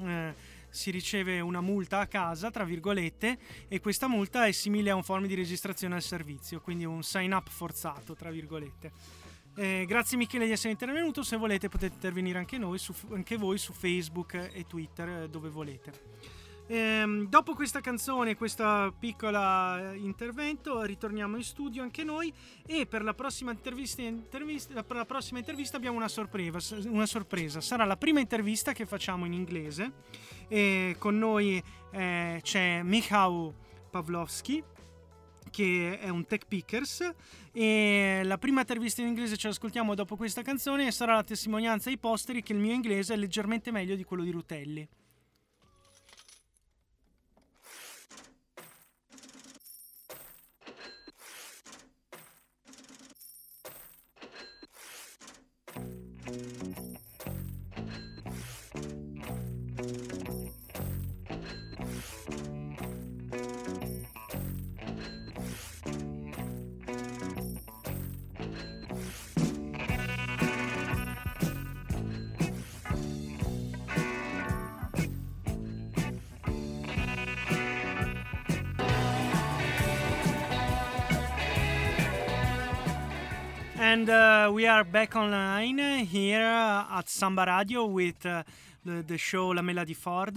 eh, 0.00 0.52
si 0.74 0.90
riceve 0.90 1.38
una 1.38 1.60
multa 1.60 2.00
a 2.00 2.06
casa, 2.08 2.50
tra 2.50 2.64
virgolette, 2.64 3.38
e 3.68 3.78
questa 3.78 4.08
multa 4.08 4.46
è 4.46 4.50
simile 4.50 4.90
a 4.90 4.96
un 4.96 5.04
form 5.04 5.26
di 5.26 5.34
registrazione 5.34 5.94
al 5.94 6.02
servizio, 6.02 6.60
quindi 6.60 6.84
un 6.84 7.04
sign 7.04 7.32
up 7.32 7.48
forzato, 7.48 8.14
tra 8.14 8.30
virgolette. 8.30 8.90
Eh, 9.54 9.84
grazie 9.86 10.16
Michele 10.16 10.46
di 10.46 10.50
essere 10.50 10.72
intervenuto, 10.72 11.22
se 11.22 11.36
volete 11.36 11.68
potete 11.68 11.94
intervenire 11.94 12.38
anche, 12.38 12.58
noi, 12.58 12.78
su, 12.78 12.92
anche 13.12 13.36
voi 13.36 13.56
su 13.56 13.72
Facebook 13.72 14.34
e 14.34 14.66
Twitter 14.66 15.08
eh, 15.08 15.28
dove 15.28 15.48
volete. 15.48 15.92
Ehm, 16.66 17.28
dopo 17.28 17.54
questa 17.54 17.80
canzone, 17.80 18.36
questo 18.36 18.94
piccolo 18.98 19.92
intervento, 19.94 20.82
ritorniamo 20.82 21.36
in 21.36 21.42
studio 21.42 21.82
anche 21.82 22.04
noi 22.04 22.32
e 22.66 22.86
per 22.86 23.02
la 23.02 23.12
prossima 23.12 23.50
intervista, 23.50 24.00
intervista, 24.00 24.82
per 24.82 24.96
la 24.96 25.04
prossima 25.04 25.38
intervista 25.38 25.76
abbiamo 25.76 25.98
una 25.98 26.08
sorpresa, 26.08 26.76
una 26.88 27.06
sorpresa. 27.06 27.60
Sarà 27.60 27.84
la 27.84 27.96
prima 27.98 28.20
intervista 28.20 28.72
che 28.72 28.86
facciamo 28.86 29.26
in 29.26 29.34
inglese 29.34 29.92
e 30.48 30.96
con 30.98 31.18
noi 31.18 31.62
eh, 31.92 32.40
c'è 32.42 32.82
Michał 32.82 33.52
Pawlowski 33.90 34.62
che 35.50 35.98
è 36.00 36.08
un 36.08 36.26
tech 36.26 36.46
pickers 36.48 37.14
e 37.52 38.22
la 38.24 38.38
prima 38.38 38.60
intervista 38.60 39.02
in 39.02 39.08
inglese 39.08 39.36
ce 39.36 39.48
l'ascoltiamo 39.48 39.94
dopo 39.94 40.16
questa 40.16 40.42
canzone 40.42 40.88
e 40.88 40.90
sarà 40.90 41.14
la 41.14 41.22
testimonianza 41.22 41.90
ai 41.90 41.98
posteri 41.98 42.42
che 42.42 42.54
il 42.54 42.58
mio 42.58 42.72
inglese 42.72 43.14
è 43.14 43.16
leggermente 43.16 43.70
meglio 43.70 43.94
di 43.94 44.02
quello 44.02 44.24
di 44.24 44.30
Rutelli. 44.32 44.88
And 83.94 84.10
uh, 84.10 84.50
we 84.52 84.66
are 84.66 84.82
back 84.82 85.14
online 85.14 85.78
here 86.04 86.40
at 86.98 87.08
Samba 87.08 87.44
Radio 87.46 87.86
with 87.86 88.26
uh, 88.26 88.42
the, 88.84 89.04
the, 89.06 89.16
show 89.16 89.50
La 89.50 89.62
Mela 89.62 89.84
di 89.84 89.94
Ford. 89.94 90.36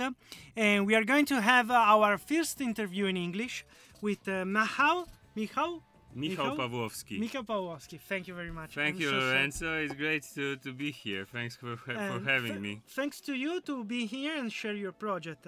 And 0.55 0.85
we 0.85 0.93
are 0.93 1.03
going 1.03 1.25
to 1.25 1.41
have 1.41 1.71
our 1.71 2.19
first 2.19 2.61
interview 2.61 3.07
in 3.07 3.17
English 3.17 3.65
with 3.99 4.27
uh, 4.27 4.45
Michał. 4.45 5.07
Michał? 5.35 5.81
Michał 6.15 6.55
Pawłowski. 6.55 7.19
Michał 7.19 7.43
Pawłowski. 7.43 7.97
Thank 7.97 8.27
you 8.27 8.35
very 8.35 8.53
much. 8.53 8.75
Thank 8.75 8.97
I'm 8.97 9.01
you, 9.01 9.09
so 9.09 9.15
Lorenzo. 9.15 9.65
It's 9.65 9.95
great 9.95 10.23
to, 10.35 10.57
to 10.57 10.71
be 10.71 10.91
here. 10.91 11.25
Thanks 11.25 11.55
for, 11.55 11.77
for 11.77 11.93
having 11.93 12.51
th- 12.51 12.61
me. 12.61 12.81
Thanks 12.95 13.21
to 13.21 13.33
you 13.33 13.61
to 13.61 13.83
be 13.83 14.05
here 14.05 14.37
and 14.37 14.53
share 14.53 14.75
your 14.75 14.91
project. 14.91 15.47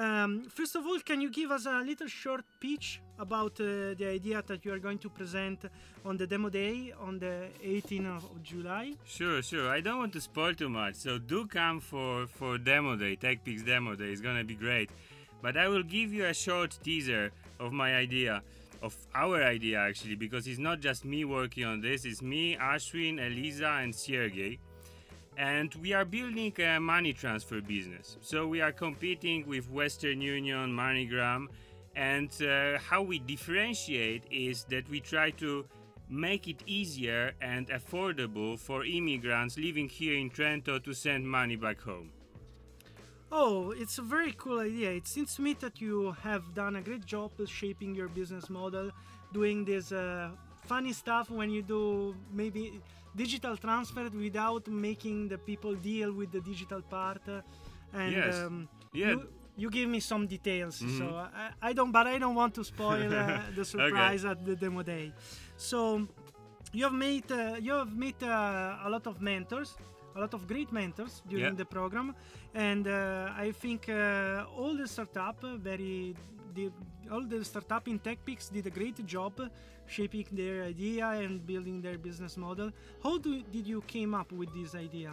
Um, 0.00 0.44
first 0.48 0.76
of 0.76 0.86
all, 0.86 0.98
can 1.00 1.20
you 1.20 1.30
give 1.30 1.50
us 1.50 1.66
a 1.66 1.80
little 1.80 2.06
short 2.06 2.42
pitch 2.58 3.02
about 3.18 3.60
uh, 3.60 3.92
the 3.98 4.06
idea 4.08 4.42
that 4.46 4.64
you 4.64 4.72
are 4.72 4.78
going 4.78 4.96
to 4.96 5.10
present 5.10 5.66
on 6.06 6.16
the 6.16 6.26
demo 6.26 6.48
day 6.48 6.94
on 6.98 7.18
the 7.18 7.48
18th 7.62 8.24
of 8.24 8.42
July? 8.42 8.94
Sure, 9.04 9.42
sure. 9.42 9.68
I 9.68 9.82
don't 9.82 9.98
want 9.98 10.14
to 10.14 10.20
spoil 10.22 10.54
too 10.54 10.70
much, 10.70 10.94
so 10.94 11.18
do 11.18 11.46
come 11.46 11.80
for 11.80 12.26
for 12.28 12.56
demo 12.56 12.96
day, 12.96 13.14
TechPix 13.14 13.66
demo 13.66 13.94
day. 13.94 14.06
It's 14.06 14.22
gonna 14.22 14.42
be 14.42 14.54
great. 14.54 14.88
But 15.42 15.58
I 15.58 15.68
will 15.68 15.82
give 15.82 16.14
you 16.14 16.24
a 16.24 16.32
short 16.32 16.78
teaser 16.82 17.30
of 17.58 17.70
my 17.72 17.94
idea, 17.94 18.42
of 18.80 18.96
our 19.14 19.42
idea 19.42 19.80
actually, 19.80 20.14
because 20.14 20.46
it's 20.46 20.58
not 20.58 20.80
just 20.80 21.04
me 21.04 21.26
working 21.26 21.66
on 21.66 21.82
this. 21.82 22.06
It's 22.06 22.22
me, 22.22 22.56
Ashwin, 22.56 23.20
Elisa, 23.20 23.80
and 23.82 23.94
Sergey 23.94 24.60
and 25.40 25.74
we 25.76 25.94
are 25.94 26.04
building 26.04 26.52
a 26.60 26.78
money 26.78 27.14
transfer 27.14 27.62
business. 27.62 28.18
So 28.20 28.46
we 28.46 28.60
are 28.60 28.72
competing 28.72 29.46
with 29.46 29.70
Western 29.70 30.20
Union, 30.20 30.70
MoneyGram, 30.70 31.46
and 31.96 32.30
uh, 32.42 32.78
how 32.78 33.00
we 33.00 33.20
differentiate 33.20 34.24
is 34.30 34.64
that 34.64 34.86
we 34.90 35.00
try 35.00 35.30
to 35.44 35.64
make 36.10 36.46
it 36.46 36.62
easier 36.66 37.32
and 37.40 37.68
affordable 37.68 38.58
for 38.58 38.84
immigrants 38.84 39.56
living 39.56 39.88
here 39.88 40.14
in 40.14 40.28
Trento 40.28 40.84
to 40.84 40.92
send 40.92 41.26
money 41.26 41.56
back 41.56 41.80
home. 41.80 42.10
Oh, 43.32 43.70
it's 43.70 43.96
a 43.96 44.02
very 44.02 44.34
cool 44.36 44.58
idea. 44.58 44.90
It 44.90 45.08
seems 45.08 45.34
to 45.36 45.42
me 45.42 45.54
that 45.60 45.80
you 45.80 46.14
have 46.22 46.54
done 46.54 46.76
a 46.76 46.82
great 46.82 47.06
job 47.06 47.30
shaping 47.46 47.94
your 47.94 48.08
business 48.08 48.50
model, 48.50 48.90
doing 49.32 49.64
this 49.64 49.90
uh, 49.90 50.32
funny 50.66 50.92
stuff 50.92 51.30
when 51.30 51.48
you 51.48 51.62
do 51.62 52.14
maybe 52.30 52.82
digital 53.14 53.56
transfer 53.56 54.08
without 54.14 54.68
making 54.68 55.28
the 55.28 55.38
people 55.38 55.74
deal 55.74 56.12
with 56.12 56.30
the 56.32 56.40
digital 56.40 56.82
part. 56.82 57.22
uh, 57.28 57.40
and 57.92 58.12
Yes. 58.12 58.34
um, 58.38 58.68
Yeah. 58.92 59.10
you, 59.10 59.28
you 59.56 59.70
give 59.70 59.88
me 59.88 60.00
some 60.00 60.26
details, 60.26 60.80
Mhm. 60.80 60.98
so 60.98 61.04
I, 61.16 61.70
I 61.70 61.72
don't. 61.72 61.92
But 61.92 62.06
I 62.06 62.18
don't 62.18 62.34
want 62.36 62.54
to 62.54 62.64
spoil 62.64 63.12
uh, 63.12 63.40
the 63.56 63.64
surprise 63.64 64.24
at 64.24 64.44
the 64.44 64.54
demo 64.56 64.82
day. 64.82 65.12
So 65.56 66.06
you 66.72 66.84
have 66.84 66.94
made 66.94 67.30
uh, 67.32 67.56
you 67.60 67.72
have 67.74 67.92
met 67.96 68.22
uh, 68.22 68.86
a 68.86 68.88
lot 68.88 69.06
of 69.06 69.20
mentors, 69.20 69.76
a 70.16 70.20
lot 70.20 70.34
of 70.34 70.46
great 70.46 70.70
mentors 70.72 71.22
during 71.28 71.44
Yeah. 71.46 71.56
the 71.56 71.64
program, 71.64 72.14
and 72.54 72.86
uh, 72.86 73.32
I 73.46 73.52
think 73.52 73.88
uh, 73.88 74.44
all 74.56 74.76
the 74.76 74.86
startup 74.86 75.40
very 75.70 76.14
all 77.10 77.22
the 77.22 77.44
startup 77.44 77.88
in 77.88 77.98
TechPix 77.98 78.52
did 78.52 78.66
a 78.66 78.70
great 78.70 79.04
job 79.06 79.32
shaping 79.86 80.26
their 80.32 80.64
idea 80.64 81.06
and 81.08 81.44
building 81.46 81.82
their 81.82 81.98
business 81.98 82.36
model. 82.36 82.70
How 83.02 83.18
do, 83.18 83.42
did 83.42 83.66
you 83.66 83.82
came 83.82 84.14
up 84.14 84.30
with 84.32 84.54
this 84.54 84.74
idea? 84.74 85.12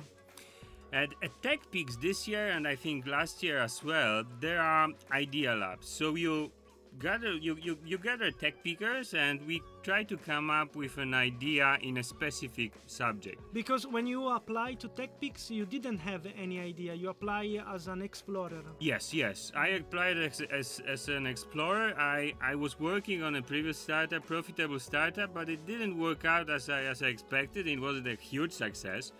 At, 0.93 1.09
at 1.21 1.31
TechPix 1.41 1.99
this 1.99 2.27
year 2.27 2.49
and 2.49 2.67
I 2.67 2.75
think 2.75 3.07
last 3.07 3.43
year 3.43 3.59
as 3.59 3.83
well, 3.83 4.23
there 4.39 4.61
are 4.61 4.89
idea 5.11 5.55
labs. 5.55 5.89
So 5.89 6.15
you 6.15 6.51
gather 6.99 7.33
you, 7.35 7.57
you, 7.61 7.77
you 7.85 7.97
gather 7.97 8.31
tech 8.31 8.63
pickers 8.63 9.13
and 9.13 9.45
we 9.45 9.61
try 9.83 10.03
to 10.03 10.17
come 10.17 10.49
up 10.49 10.75
with 10.75 10.97
an 10.97 11.13
idea 11.13 11.77
in 11.81 11.97
a 11.97 12.03
specific 12.03 12.71
subject. 12.85 13.41
Because 13.53 13.85
when 13.85 14.07
you 14.07 14.29
apply 14.29 14.73
to 14.75 14.87
tech 14.89 15.19
picks 15.21 15.49
you 15.51 15.65
didn't 15.65 15.99
have 15.99 16.25
any 16.37 16.59
idea. 16.59 16.93
You 16.93 17.09
apply 17.09 17.59
as 17.73 17.87
an 17.87 18.01
explorer. 18.01 18.63
Yes, 18.79 19.13
yes. 19.13 19.51
I 19.55 19.69
applied 19.69 20.17
as, 20.17 20.41
as, 20.51 20.81
as 20.87 21.07
an 21.09 21.27
explorer. 21.27 21.93
I, 21.97 22.33
I 22.41 22.55
was 22.55 22.79
working 22.79 23.23
on 23.23 23.35
a 23.35 23.41
previous 23.41 23.77
startup, 23.77 24.25
profitable 24.25 24.79
startup, 24.79 25.33
but 25.33 25.49
it 25.49 25.65
didn't 25.65 25.97
work 25.97 26.25
out 26.25 26.49
as 26.49 26.69
I, 26.69 26.83
as 26.83 27.03
I 27.03 27.07
expected. 27.07 27.67
It 27.67 27.79
wasn't 27.79 28.07
a 28.07 28.15
huge 28.15 28.51
success. 28.51 29.11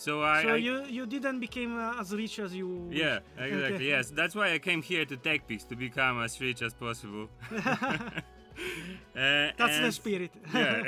So 0.00 0.22
I, 0.22 0.42
so 0.42 0.48
I 0.54 0.56
you 0.56 0.84
you 0.88 1.04
didn't 1.04 1.40
become 1.40 1.78
uh, 1.78 2.00
as 2.00 2.14
rich 2.14 2.38
as 2.38 2.54
you. 2.54 2.88
Yeah, 2.90 3.18
exactly. 3.36 3.74
Okay. 3.74 3.84
Yes, 3.84 4.08
that's 4.08 4.34
why 4.34 4.54
I 4.54 4.58
came 4.58 4.80
here 4.80 5.04
to 5.04 5.14
TechPix 5.14 5.68
to 5.68 5.76
become 5.76 6.22
as 6.22 6.40
rich 6.40 6.62
as 6.62 6.72
possible. 6.72 7.28
Uh, 9.16 9.50
That's 9.56 9.80
the 9.80 9.92
spirit. 9.92 10.30
yeah. 10.54 10.82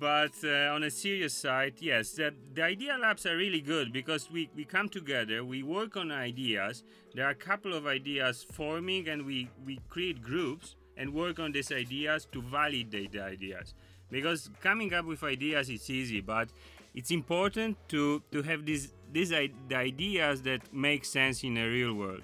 but 0.00 0.32
uh, 0.44 0.74
on 0.74 0.84
a 0.84 0.90
serious 0.90 1.34
side, 1.34 1.74
yes, 1.80 2.12
the, 2.12 2.32
the 2.54 2.62
idea 2.62 2.96
labs 3.00 3.26
are 3.26 3.36
really 3.36 3.60
good 3.60 3.92
because 3.92 4.30
we, 4.30 4.48
we 4.56 4.64
come 4.64 4.88
together, 4.88 5.44
we 5.44 5.62
work 5.62 5.96
on 5.96 6.10
ideas. 6.10 6.84
There 7.14 7.26
are 7.26 7.30
a 7.30 7.34
couple 7.34 7.74
of 7.74 7.86
ideas 7.86 8.46
forming, 8.50 9.08
and 9.08 9.26
we, 9.26 9.50
we 9.64 9.80
create 9.88 10.22
groups 10.22 10.76
and 10.96 11.12
work 11.12 11.38
on 11.38 11.52
these 11.52 11.70
ideas 11.70 12.26
to 12.32 12.40
validate 12.42 13.12
the 13.12 13.22
ideas. 13.22 13.74
Because 14.10 14.50
coming 14.62 14.94
up 14.94 15.04
with 15.04 15.22
ideas 15.22 15.68
is 15.68 15.90
easy, 15.90 16.20
but 16.20 16.48
it's 16.96 17.10
important 17.10 17.76
to, 17.90 18.22
to 18.32 18.42
have 18.42 18.64
these, 18.64 18.92
these 19.12 19.28
the 19.28 19.76
ideas 19.76 20.42
that 20.42 20.74
make 20.74 21.04
sense 21.04 21.44
in 21.44 21.56
a 21.58 21.68
real 21.68 21.94
world. 21.94 22.22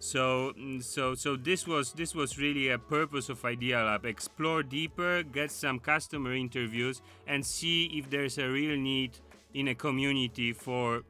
So, 0.00 0.52
mm, 0.58 0.82
so, 0.82 1.14
so 1.14 1.36
this 1.36 1.66
was 1.66 1.92
this 1.92 2.14
was 2.14 2.38
really 2.38 2.68
a 2.68 2.78
purpose 2.78 3.28
of 3.28 3.44
Idea 3.44 3.82
Lab: 3.82 4.04
explore 4.04 4.62
deeper, 4.62 5.24
get 5.24 5.50
some 5.50 5.80
customer 5.80 6.34
interviews, 6.34 7.02
and 7.26 7.44
see 7.44 7.86
if 7.86 8.08
there's 8.08 8.38
a 8.38 8.48
real 8.48 8.76
need 8.76 9.18
in 9.54 9.68
a 9.68 9.74
community 9.74 10.52
for 10.52 11.02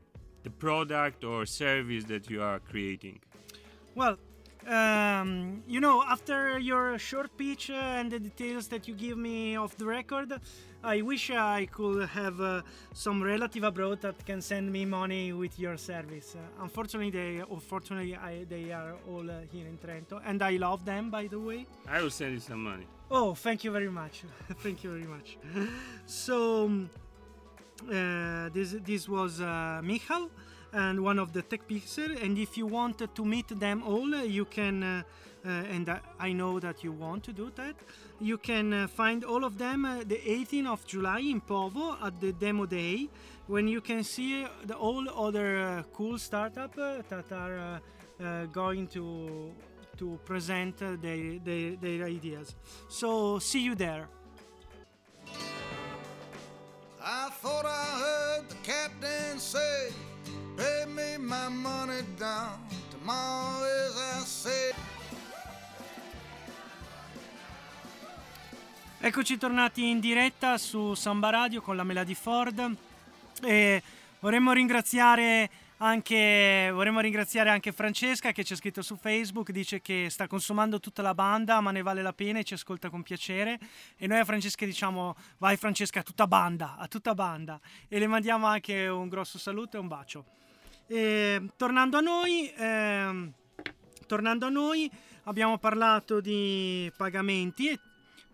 the 0.42 0.50
product 0.50 1.22
or 1.22 1.44
service 1.44 2.04
that 2.04 2.30
you 2.30 2.40
are 2.40 2.60
creating. 2.60 3.20
Well, 3.94 4.16
um, 4.66 5.62
you 5.66 5.80
know, 5.80 6.02
after 6.02 6.58
your 6.58 6.98
short 6.98 7.36
pitch 7.36 7.70
uh, 7.70 7.74
and 7.74 8.10
the 8.10 8.20
details 8.20 8.68
that 8.68 8.88
you 8.88 8.94
give 8.94 9.18
me 9.18 9.56
off 9.56 9.76
the 9.76 9.86
record, 9.86 10.32
I 10.82 11.02
wish 11.02 11.30
I 11.30 11.66
could 11.66 12.08
have 12.10 12.40
uh, 12.40 12.62
some 12.92 13.22
relative 13.22 13.64
abroad 13.64 14.00
that 14.02 14.24
can 14.24 14.40
send 14.40 14.72
me 14.72 14.84
money 14.84 15.32
with 15.32 15.58
your 15.58 15.76
service. 15.76 16.36
Uh, 16.36 16.62
unfortunately, 16.62 17.10
they 17.10 17.42
unfortunately 17.50 18.16
I, 18.16 18.44
they 18.48 18.70
are 18.70 18.94
all 19.08 19.28
uh, 19.28 19.40
here 19.52 19.66
in 19.66 19.76
Trento, 19.78 20.20
and 20.24 20.40
I 20.40 20.56
love 20.56 20.84
them, 20.84 21.10
by 21.10 21.26
the 21.26 21.40
way. 21.40 21.66
I 21.88 22.00
will 22.00 22.10
send 22.10 22.34
you 22.34 22.40
some 22.40 22.62
money. 22.62 22.86
Oh, 23.10 23.34
thank 23.34 23.64
you 23.64 23.72
very 23.72 23.90
much. 23.90 24.22
thank 24.62 24.84
you 24.84 24.90
very 24.90 25.06
much. 25.06 25.38
So, 26.06 26.66
um, 26.66 26.90
uh, 27.90 28.48
this 28.50 28.76
this 28.84 29.08
was 29.08 29.40
uh, 29.40 29.80
Michal 29.82 30.30
and 30.72 31.02
one 31.02 31.18
of 31.18 31.32
the 31.32 31.42
tech 31.42 31.66
pixel. 31.66 32.22
And 32.22 32.38
if 32.38 32.56
you 32.56 32.66
want 32.66 33.14
to 33.14 33.24
meet 33.24 33.48
them 33.48 33.82
all, 33.82 34.14
you 34.24 34.44
can 34.44 34.82
uh, 34.82 35.02
and 35.44 35.88
I, 36.18 36.32
know 36.32 36.58
that 36.60 36.82
you 36.84 36.92
want 36.92 37.24
to 37.24 37.32
do 37.32 37.50
that. 37.56 37.74
You 38.20 38.38
can 38.38 38.72
uh, 38.72 38.86
find 38.88 39.24
all 39.24 39.44
of 39.44 39.58
them 39.58 39.84
uh, 39.84 39.98
the 39.98 40.16
18th 40.16 40.66
of 40.66 40.86
July 40.86 41.20
in 41.20 41.40
Povo 41.40 41.96
at 42.04 42.20
the 42.20 42.32
demo 42.32 42.66
day, 42.66 43.08
when 43.46 43.66
you 43.66 43.80
can 43.80 44.04
see 44.04 44.46
the 44.64 44.74
all 44.74 45.08
other 45.08 45.58
uh, 45.58 45.82
cool 45.92 46.18
startup 46.18 46.76
uh, 46.78 47.02
that 47.08 47.32
are 47.32 47.58
uh, 47.58 48.22
uh, 48.22 48.46
going 48.46 48.86
to 48.88 49.52
to 49.96 50.18
present 50.24 50.80
uh, 50.82 50.96
their, 51.00 51.38
their 51.40 51.76
their 51.76 52.04
ideas. 52.06 52.54
So 52.88 53.38
see 53.38 53.60
you 53.64 53.74
there. 53.74 54.08
I 57.00 57.30
thought 57.40 57.64
I 57.64 57.84
heard 58.02 58.48
the 58.50 58.56
captain 58.62 59.38
say, 59.38 59.90
Pay 60.56 60.84
me 60.86 61.16
my 61.16 61.48
money 61.48 62.02
down. 62.18 62.66
Tomorrow, 62.90 63.90
I. 63.96 64.97
Eccoci 69.00 69.38
tornati 69.38 69.88
in 69.88 70.00
diretta 70.00 70.58
su 70.58 70.92
Samba 70.94 71.30
Radio 71.30 71.62
con 71.62 71.76
la 71.76 71.84
Melody 71.84 72.14
Ford. 72.14 72.76
E 73.42 73.80
vorremmo 74.18 74.50
ringraziare 74.50 75.48
anche, 75.76 76.68
vorremmo 76.72 76.98
ringraziare 76.98 77.48
anche 77.48 77.70
Francesca 77.70 78.32
che 78.32 78.42
ci 78.42 78.54
ha 78.54 78.56
scritto 78.56 78.82
su 78.82 78.96
Facebook, 78.96 79.52
dice 79.52 79.80
che 79.80 80.08
sta 80.10 80.26
consumando 80.26 80.80
tutta 80.80 81.00
la 81.02 81.14
banda 81.14 81.60
ma 81.60 81.70
ne 81.70 81.82
vale 81.82 82.02
la 82.02 82.12
pena 82.12 82.40
e 82.40 82.44
ci 82.44 82.54
ascolta 82.54 82.90
con 82.90 83.04
piacere. 83.04 83.60
E 83.96 84.08
noi 84.08 84.18
a 84.18 84.24
Francesca 84.24 84.66
diciamo 84.66 85.14
vai 85.38 85.56
Francesca 85.56 86.00
a 86.00 86.02
tutta 86.02 86.26
banda, 86.26 86.74
a 86.76 86.88
tutta 86.88 87.14
banda. 87.14 87.60
E 87.86 88.00
le 88.00 88.08
mandiamo 88.08 88.46
anche 88.46 88.88
un 88.88 89.08
grosso 89.08 89.38
saluto 89.38 89.76
e 89.76 89.80
un 89.80 89.86
bacio. 89.86 90.24
E, 90.88 91.50
tornando 91.56 91.98
a 91.98 92.00
noi... 92.00 92.52
ehm, 92.52 93.32
tornando 94.08 94.46
a 94.46 94.48
noi, 94.48 94.90
abbiamo 95.24 95.58
parlato 95.58 96.20
di 96.20 96.90
pagamenti 96.96 97.68
e 97.68 97.78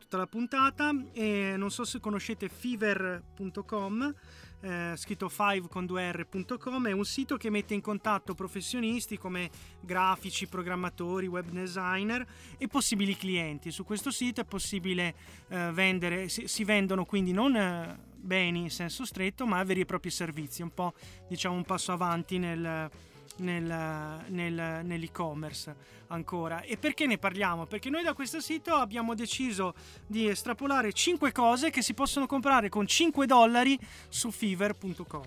tutta 0.05 0.17
la 0.19 0.27
puntata 0.27 0.95
e 1.13 1.55
non 1.57 1.71
so 1.71 1.85
se 1.85 1.99
conoscete 1.99 2.49
fiverr.com 2.49 4.15
eh, 4.61 4.95
scritto 4.97 5.29
5 5.29 5.69
con 5.69 5.85
2r.com 5.85 6.89
è 6.89 6.93
un 6.93 7.05
sito 7.05 7.37
che 7.37 7.51
mette 7.51 7.75
in 7.75 7.81
contatto 7.81 8.35
professionisti 8.35 9.19
come 9.19 9.51
grafici, 9.81 10.47
programmatori, 10.47 11.27
web 11.27 11.49
designer 11.51 12.27
e 12.57 12.67
possibili 12.69 13.17
clienti. 13.17 13.71
Su 13.71 13.85
questo 13.85 14.11
sito 14.11 14.41
è 14.41 14.45
possibile 14.45 15.15
eh, 15.49 15.71
vendere, 15.73 16.29
si, 16.29 16.49
si 16.49 16.65
vendono 16.65 17.05
quindi 17.05 17.33
non 17.33 17.57
eh, 17.57 17.99
beni 18.15 18.61
in 18.61 18.71
senso 18.71 19.05
stretto, 19.05 19.47
ma 19.47 19.63
veri 19.65 19.81
e 19.81 19.85
propri 19.85 20.11
servizi, 20.11 20.63
un 20.63 20.73
po' 20.73 20.95
diciamo 21.29 21.57
un 21.57 21.65
passo 21.65 21.93
avanti 21.93 22.39
nel, 22.39 22.91
nel- 23.37 24.25
nel- 24.29 24.85
nell'e-commerce 24.85 25.75
ancora. 26.09 26.63
E 26.63 26.77
perché 26.77 27.07
ne 27.07 27.19
parliamo? 27.19 27.67
Perché 27.67 27.91
noi 27.91 28.03
da 28.03 28.15
questo 28.15 28.41
sito 28.41 28.75
abbiamo 28.75 29.15
deciso 29.15 29.75
di 30.07 30.29
estrapolare 30.29 30.93
5 30.93 31.33
cose 31.33 31.71
che 31.71 31.83
si 31.83 31.95
possono 31.95 32.27
comprare 32.27 32.69
con 32.69 32.87
5 32.87 33.27
dollari 33.27 33.79
su 34.09 34.31
fiverr.com. 34.31 35.25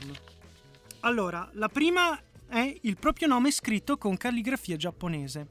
Allora, 1.01 1.49
la 1.53 1.69
prima 1.69 2.19
è 2.47 2.77
il 2.81 2.97
proprio 2.97 3.27
nome 3.27 3.51
scritto 3.51 3.97
con 3.97 4.17
calligrafia 4.17 4.77
giapponese. 4.77 5.47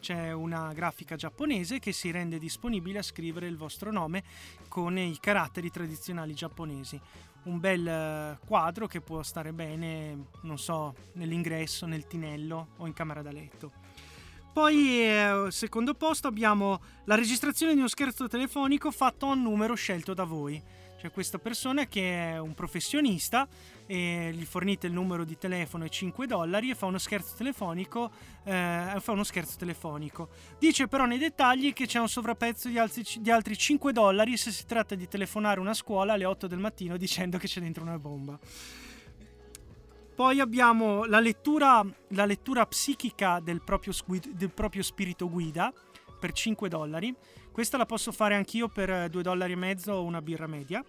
C'è 0.00 0.32
una 0.32 0.72
grafica 0.72 1.14
giapponese 1.14 1.78
che 1.78 1.92
si 1.92 2.10
rende 2.10 2.38
disponibile 2.38 2.98
a 2.98 3.02
scrivere 3.02 3.46
il 3.46 3.56
vostro 3.56 3.92
nome 3.92 4.24
con 4.66 4.98
i 4.98 5.16
caratteri 5.20 5.70
tradizionali 5.70 6.34
giapponesi. 6.34 7.00
Un 7.44 7.58
bel 7.58 7.86
eh, 7.86 8.38
quadro 8.46 8.86
che 8.86 9.00
può 9.00 9.22
stare 9.22 9.52
bene, 9.52 10.26
non 10.42 10.58
so, 10.58 10.94
nell'ingresso, 11.14 11.86
nel 11.86 12.06
tinello 12.06 12.68
o 12.76 12.86
in 12.86 12.92
camera 12.92 13.22
da 13.22 13.32
letto. 13.32 13.72
Poi, 14.52 15.02
eh, 15.02 15.46
secondo 15.48 15.94
posto, 15.94 16.28
abbiamo 16.28 16.80
la 17.04 17.14
registrazione 17.14 17.72
di 17.72 17.78
uno 17.78 17.88
scherzo 17.88 18.28
telefonico 18.28 18.90
fatto 18.90 19.26
a 19.26 19.32
un 19.32 19.42
numero 19.42 19.74
scelto 19.74 20.12
da 20.12 20.24
voi. 20.24 20.62
C'è 21.02 21.10
questa 21.10 21.40
persona 21.40 21.86
che 21.86 22.30
è 22.30 22.38
un 22.38 22.54
professionista 22.54 23.48
gli 24.32 24.44
fornite 24.44 24.86
il 24.86 24.92
numero 24.92 25.24
di 25.24 25.36
telefono 25.36 25.84
e 25.84 25.88
5 25.88 26.28
dollari 26.28 26.70
e 26.70 26.76
fa 26.76 26.86
uno 26.86 26.98
scherzo 26.98 27.34
telefonico. 27.36 28.08
eh, 28.44 28.94
fa 29.00 29.10
uno 29.10 29.24
scherzo 29.24 29.56
telefonico. 29.58 30.28
Dice 30.60 30.86
però 30.86 31.04
nei 31.04 31.18
dettagli 31.18 31.72
che 31.72 31.86
c'è 31.86 31.98
un 31.98 32.08
sovrapprezzo 32.08 32.68
di 32.68 32.78
altri, 32.78 33.02
di 33.18 33.32
altri 33.32 33.56
5 33.56 33.92
dollari 33.92 34.36
se 34.36 34.52
si 34.52 34.64
tratta 34.64 34.94
di 34.94 35.08
telefonare 35.08 35.58
una 35.58 35.74
scuola 35.74 36.12
alle 36.12 36.24
8 36.24 36.46
del 36.46 36.60
mattino 36.60 36.96
dicendo 36.96 37.36
che 37.36 37.48
c'è 37.48 37.60
dentro 37.60 37.82
una 37.82 37.98
bomba. 37.98 38.38
Poi 40.14 40.38
abbiamo 40.38 41.04
la 41.06 41.18
lettura, 41.18 41.84
la 42.10 42.24
lettura 42.26 42.64
psichica 42.64 43.40
del 43.40 43.60
proprio, 43.60 43.92
del 44.06 44.52
proprio 44.52 44.84
spirito 44.84 45.28
guida 45.28 45.72
per 46.22 46.30
5 46.30 46.68
dollari. 46.68 47.12
Questa 47.50 47.76
la 47.76 47.84
posso 47.84 48.12
fare 48.12 48.36
anch'io 48.36 48.68
per 48.68 49.08
2 49.08 49.22
dollari 49.22 49.54
e 49.54 49.56
mezzo 49.56 49.90
o 49.94 50.04
una 50.04 50.22
birra 50.22 50.46
media. 50.46 50.84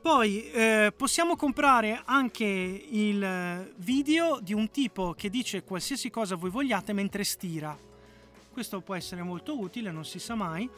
Poi 0.00 0.48
eh, 0.52 0.92
possiamo 0.96 1.34
comprare 1.34 2.02
anche 2.04 2.44
il 2.44 3.22
eh, 3.22 3.72
video 3.78 4.38
di 4.40 4.52
un 4.52 4.70
tipo 4.70 5.14
che 5.14 5.28
dice 5.28 5.64
qualsiasi 5.64 6.10
cosa 6.10 6.36
voi 6.36 6.50
vogliate 6.50 6.92
mentre 6.92 7.24
stira. 7.24 7.76
Questo 8.52 8.80
può 8.82 8.94
essere 8.94 9.22
molto 9.22 9.58
utile, 9.58 9.90
non 9.90 10.04
si 10.04 10.20
sa 10.20 10.36
mai. 10.36 10.70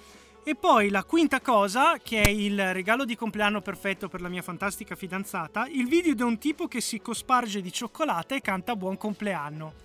E 0.43 0.55
poi 0.55 0.89
la 0.89 1.05
quinta 1.05 1.43
cosa, 1.43 1.99
che 2.03 2.23
è 2.23 2.29
il 2.29 2.73
regalo 2.73 3.05
di 3.05 3.17
compleanno 3.17 3.61
perfetto 3.61 4.09
per 4.09 4.23
la 4.23 4.29
mia 4.29 4.43
fantastica 4.43 4.95
fidanzata, 4.95 5.67
il 5.69 5.89
video 5.89 6.15
di 6.15 6.23
un 6.23 6.39
tipo 6.39 6.69
che 6.69 6.81
si 6.81 7.01
cosparge 7.01 7.61
di 7.61 7.73
cioccolata 7.73 8.35
e 8.35 8.41
canta 8.41 8.77
buon 8.77 8.97
compleanno. 8.97 9.84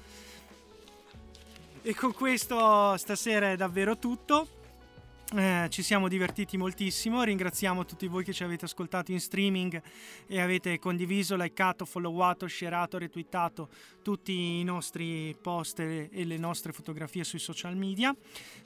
E 1.82 1.96
con 1.96 2.14
questo 2.14 2.98
stasera 2.98 3.52
è 3.52 3.56
davvero 3.56 3.98
tutto. 3.98 4.59
Eh, 5.32 5.68
ci 5.70 5.84
siamo 5.84 6.08
divertiti 6.08 6.58
moltissimo. 6.58 7.22
Ringraziamo 7.22 7.86
tutti 7.86 8.08
voi 8.08 8.24
che 8.24 8.34
ci 8.34 8.44
avete 8.44 8.66
ascoltato 8.66 9.12
in 9.12 9.20
streaming 9.20 9.80
e 10.26 10.42
avete 10.42 10.80
condiviso, 10.80 11.36
likeato, 11.36 11.86
followato, 11.86 12.48
shareato, 12.48 12.98
retweetato 12.98 13.70
tutti 14.02 14.60
i 14.60 14.64
nostri 14.64 15.38
post 15.40 15.82
e 15.82 16.10
le 16.12 16.38
nostre 16.38 16.72
fotografie 16.72 17.24
sui 17.24 17.38
social 17.38 17.78
media. 17.78 18.16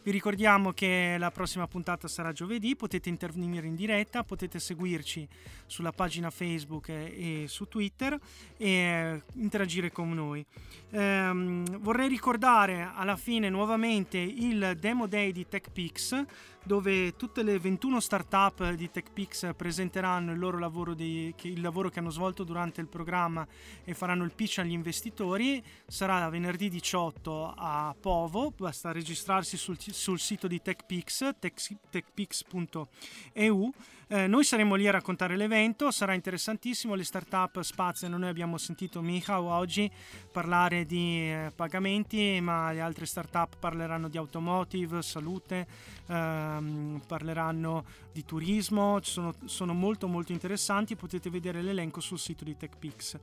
Vi 0.03 0.09
ricordiamo 0.09 0.71
che 0.71 1.17
la 1.19 1.31
prossima 1.31 1.67
puntata 1.67 2.07
sarà 2.07 2.31
giovedì, 2.31 2.77
potete 2.77 3.09
intervenire 3.09 3.67
in 3.67 3.75
diretta, 3.75 4.23
potete 4.23 4.57
seguirci 4.57 5.27
sulla 5.65 5.91
pagina 5.91 6.29
Facebook 6.29 6.87
e, 6.87 7.43
su 7.47 7.67
Twitter 7.67 8.17
e 8.55 8.69
eh, 8.69 9.21
interagire 9.33 9.91
con 9.91 10.13
noi. 10.13 10.45
Ehm, 10.91 11.79
vorrei 11.79 12.07
ricordare 12.07 12.89
alla 12.93 13.17
fine 13.17 13.49
nuovamente 13.49 14.17
il 14.17 14.77
Demo 14.79 15.07
Day 15.07 15.33
di 15.33 15.45
TechPix 15.45 16.25
dove 16.63 17.15
tutte 17.15 17.43
le 17.43 17.59
21 17.59 17.99
startup 17.99 18.71
di 18.73 18.89
TechPix 18.89 19.53
presenteranno 19.55 20.31
il 20.31 20.39
loro 20.39 20.57
lavoro, 20.57 20.93
di- 20.93 21.33
il 21.41 21.61
lavoro 21.61 21.89
che 21.89 21.99
hanno 21.99 22.09
svolto 22.09 22.43
durante 22.43 22.79
il 22.81 22.87
programma 22.87 23.45
e 23.83 23.93
faranno 23.93 24.23
il 24.23 24.31
pitch 24.33 24.59
agli 24.59 24.71
investitori. 24.71 25.63
Sarà 25.85 26.27
venerdì 26.29 26.69
18 26.69 27.53
a 27.55 27.93
Povo, 27.99 28.51
basta 28.55 28.91
registrarsi 28.91 29.57
sul, 29.57 29.77
sul 29.79 30.19
sito 30.19 30.47
di 30.47 30.61
TechPix, 30.61 31.35
tech- 31.39 31.77
techpix.eu. 31.89 33.73
Eh, 34.13 34.27
noi 34.27 34.43
saremo 34.43 34.75
lì 34.75 34.87
a 34.87 34.91
raccontare 34.91 35.35
l'evento, 35.35 35.89
sarà 35.89 36.13
interessantissimo, 36.13 36.93
le 36.93 37.03
startup 37.03 37.59
spaziano, 37.61 38.19
noi 38.19 38.29
abbiamo 38.29 38.59
sentito 38.59 39.01
Michał 39.01 39.47
oggi 39.47 39.89
parlare 40.31 40.85
di 40.85 41.31
eh, 41.31 41.51
pagamenti, 41.55 42.39
ma 42.39 42.71
le 42.71 42.79
altre 42.79 43.07
startup 43.07 43.55
parleranno 43.57 44.09
di 44.09 44.17
automotive, 44.19 45.01
salute, 45.01 45.65
ehm, 46.05 47.01
parleranno 47.07 47.85
di 48.11 48.23
turismo, 48.23 48.99
sono, 49.01 49.33
sono 49.45 49.73
molto 49.73 50.07
molto 50.07 50.31
interessanti, 50.31 50.95
potete 50.95 51.31
vedere 51.31 51.63
l'elenco 51.63 51.99
sul 51.99 52.19
sito 52.19 52.43
di 52.43 52.55
TechPix. 52.55 53.17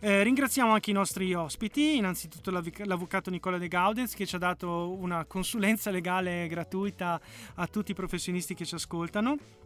Eh, 0.00 0.24
ringraziamo 0.24 0.72
anche 0.72 0.90
i 0.90 0.94
nostri 0.94 1.32
ospiti, 1.34 1.98
innanzitutto 1.98 2.50
l'avvoc- 2.50 2.84
l'avvocato 2.84 3.30
Nicola 3.30 3.58
De 3.58 3.68
Gaudens 3.68 4.14
che 4.14 4.26
ci 4.26 4.34
ha 4.34 4.40
dato 4.40 4.90
una 4.90 5.24
consulenza 5.24 5.92
legale 5.92 6.48
gratuita 6.48 7.20
a 7.54 7.66
tutti 7.68 7.92
i 7.92 7.94
professionisti 7.94 8.54
che 8.54 8.64
ci 8.64 8.74
ascoltano 8.74 9.60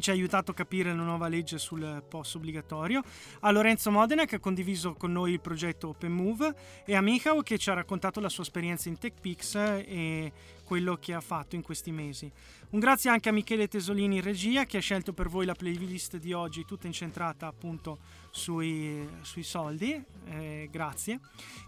ci 0.00 0.10
ha 0.10 0.12
aiutato 0.12 0.50
a 0.50 0.54
capire 0.54 0.94
la 0.94 1.02
nuova 1.02 1.28
legge 1.28 1.58
sul 1.58 2.02
POS 2.08 2.34
obbligatorio, 2.34 3.02
a 3.40 3.50
Lorenzo 3.50 3.90
Modena 3.90 4.24
che 4.24 4.36
ha 4.36 4.40
condiviso 4.40 4.94
con 4.94 5.12
noi 5.12 5.32
il 5.32 5.40
progetto 5.40 5.88
Open 5.88 6.12
Move 6.12 6.54
e 6.84 6.94
a 6.94 7.00
Michał 7.00 7.42
che 7.42 7.58
ci 7.58 7.70
ha 7.70 7.74
raccontato 7.74 8.20
la 8.20 8.28
sua 8.28 8.42
esperienza 8.42 8.88
in 8.88 8.98
TechPix 8.98 9.54
e 9.54 10.32
quello 10.64 10.96
che 10.96 11.12
ha 11.12 11.20
fatto 11.20 11.54
in 11.54 11.62
questi 11.62 11.92
mesi. 11.92 12.30
Un 12.70 12.80
grazie 12.80 13.08
anche 13.08 13.28
a 13.28 13.32
Michele 13.32 13.68
Tesolini 13.68 14.16
in 14.16 14.22
regia 14.22 14.64
che 14.64 14.78
ha 14.78 14.80
scelto 14.80 15.12
per 15.12 15.28
voi 15.28 15.46
la 15.46 15.54
playlist 15.54 16.16
di 16.16 16.32
oggi 16.32 16.64
tutta 16.64 16.88
incentrata 16.88 17.46
appunto 17.46 17.98
sui, 18.30 19.08
sui 19.20 19.44
soldi, 19.44 20.02
eh, 20.26 20.68
grazie. 20.72 21.20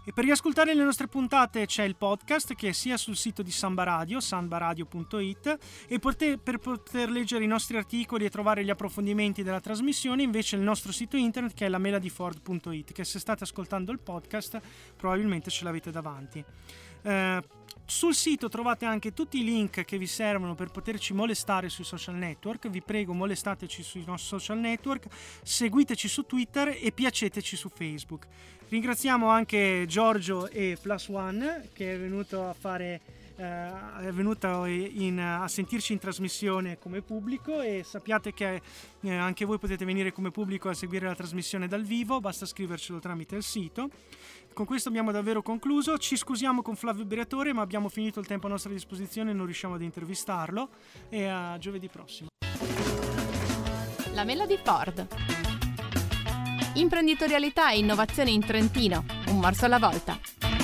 E 0.03 0.11
per 0.11 0.25
riascoltare 0.25 0.75
le 0.75 0.83
nostre 0.83 1.07
puntate 1.07 1.65
c'è 1.65 1.83
il 1.83 1.95
podcast 1.95 2.55
che 2.55 2.69
è 2.69 2.71
sia 2.73 2.97
sul 2.97 3.15
sito 3.15 3.41
di 3.41 3.51
Samba 3.51 3.83
Radio, 3.83 4.19
sambaradio.it 4.19 5.57
e 5.87 5.99
pote- 5.99 6.37
per 6.37 6.57
poter 6.57 7.09
leggere 7.09 7.45
i 7.45 7.47
nostri 7.47 7.77
articoli 7.77 8.25
e 8.25 8.29
trovare 8.29 8.65
gli 8.65 8.69
approfondimenti 8.69 9.43
della 9.43 9.61
trasmissione 9.61 10.23
invece 10.23 10.57
il 10.57 10.61
nostro 10.61 10.91
sito 10.91 11.15
internet 11.15 11.53
che 11.53 11.67
è 11.67 11.69
la 11.69 11.77
meladiford.it 11.77 12.91
che 12.91 13.05
se 13.05 13.19
state 13.19 13.45
ascoltando 13.45 13.93
il 13.93 13.99
podcast 13.99 14.59
probabilmente 14.97 15.49
ce 15.49 15.63
l'avete 15.63 15.89
davanti. 15.89 16.43
Eh, 17.03 17.41
Sul 17.89 18.13
sito 18.13 18.49
trovate 18.49 18.83
anche 18.83 19.13
tutti 19.13 19.39
i 19.39 19.45
link 19.45 19.85
che 19.85 19.97
vi 19.97 20.07
servono 20.07 20.55
per 20.55 20.71
poterci 20.71 21.13
molestare 21.13 21.69
sui 21.69 21.85
social 21.85 22.15
network. 22.15 22.67
Vi 22.67 22.81
prego, 22.81 23.13
molestateci 23.13 23.81
sui 23.81 24.03
nostri 24.05 24.27
social 24.27 24.57
network, 24.57 25.05
seguiteci 25.41 26.09
su 26.09 26.25
Twitter 26.25 26.77
e 26.81 26.91
piaceteci 26.91 27.55
su 27.55 27.69
Facebook. 27.73 28.27
Ringraziamo 28.67 29.29
anche 29.29 29.85
Giorgio 29.87 30.49
e 30.49 30.77
Plus 30.81 31.07
One 31.07 31.69
che 31.71 31.93
è 31.93 31.97
venuto 31.97 32.49
a 32.49 32.53
fare 32.53 32.99
eh, 33.37 34.07
è 34.07 34.11
venuto 34.11 34.65
in, 34.65 35.19
a 35.19 35.47
sentirci 35.47 35.93
in 35.93 35.99
trasmissione 35.99 36.79
come 36.79 37.01
pubblico 37.01 37.61
e 37.61 37.83
sappiate 37.85 38.33
che 38.33 38.61
eh, 39.01 39.13
anche 39.13 39.45
voi 39.45 39.59
potete 39.59 39.85
venire 39.85 40.11
come 40.11 40.31
pubblico 40.31 40.69
a 40.69 40.73
seguire 40.73 41.05
la 41.05 41.15
trasmissione 41.15 41.67
dal 41.67 41.83
vivo, 41.83 42.19
basta 42.19 42.45
scrivercelo 42.45 42.99
tramite 42.99 43.35
il 43.35 43.43
sito. 43.43 43.89
Con 44.57 44.65
questo 44.65 44.89
abbiamo 44.89 45.11
davvero 45.11 45.43
concluso, 45.43 45.99
ci 45.99 46.15
scusiamo 46.15 46.63
con 46.63 46.75
Flavio 46.75 47.05
Briatore 47.05 47.53
ma 47.53 47.61
abbiamo 47.61 47.89
finito 47.89 48.19
il 48.19 48.25
tempo 48.25 48.47
a 48.47 48.49
nostra 48.49 48.71
disposizione 48.71 49.29
e 49.29 49.33
non 49.35 49.45
riusciamo 49.45 49.75
ad 49.75 49.83
intervistarlo 49.83 50.69
e 51.09 51.27
a 51.27 51.59
giovedì 51.59 51.87
prossimo. 51.89 52.29
La 54.13 54.23
Melody 54.23 54.57
Ford. 54.63 55.07
Imprenditorialità 56.73 57.69
e 57.69 57.77
innovazione 57.77 58.31
in 58.31 58.43
Trentino, 58.43 59.05
un 59.27 59.37
morso 59.37 59.65
alla 59.65 59.77
volta. 59.77 60.56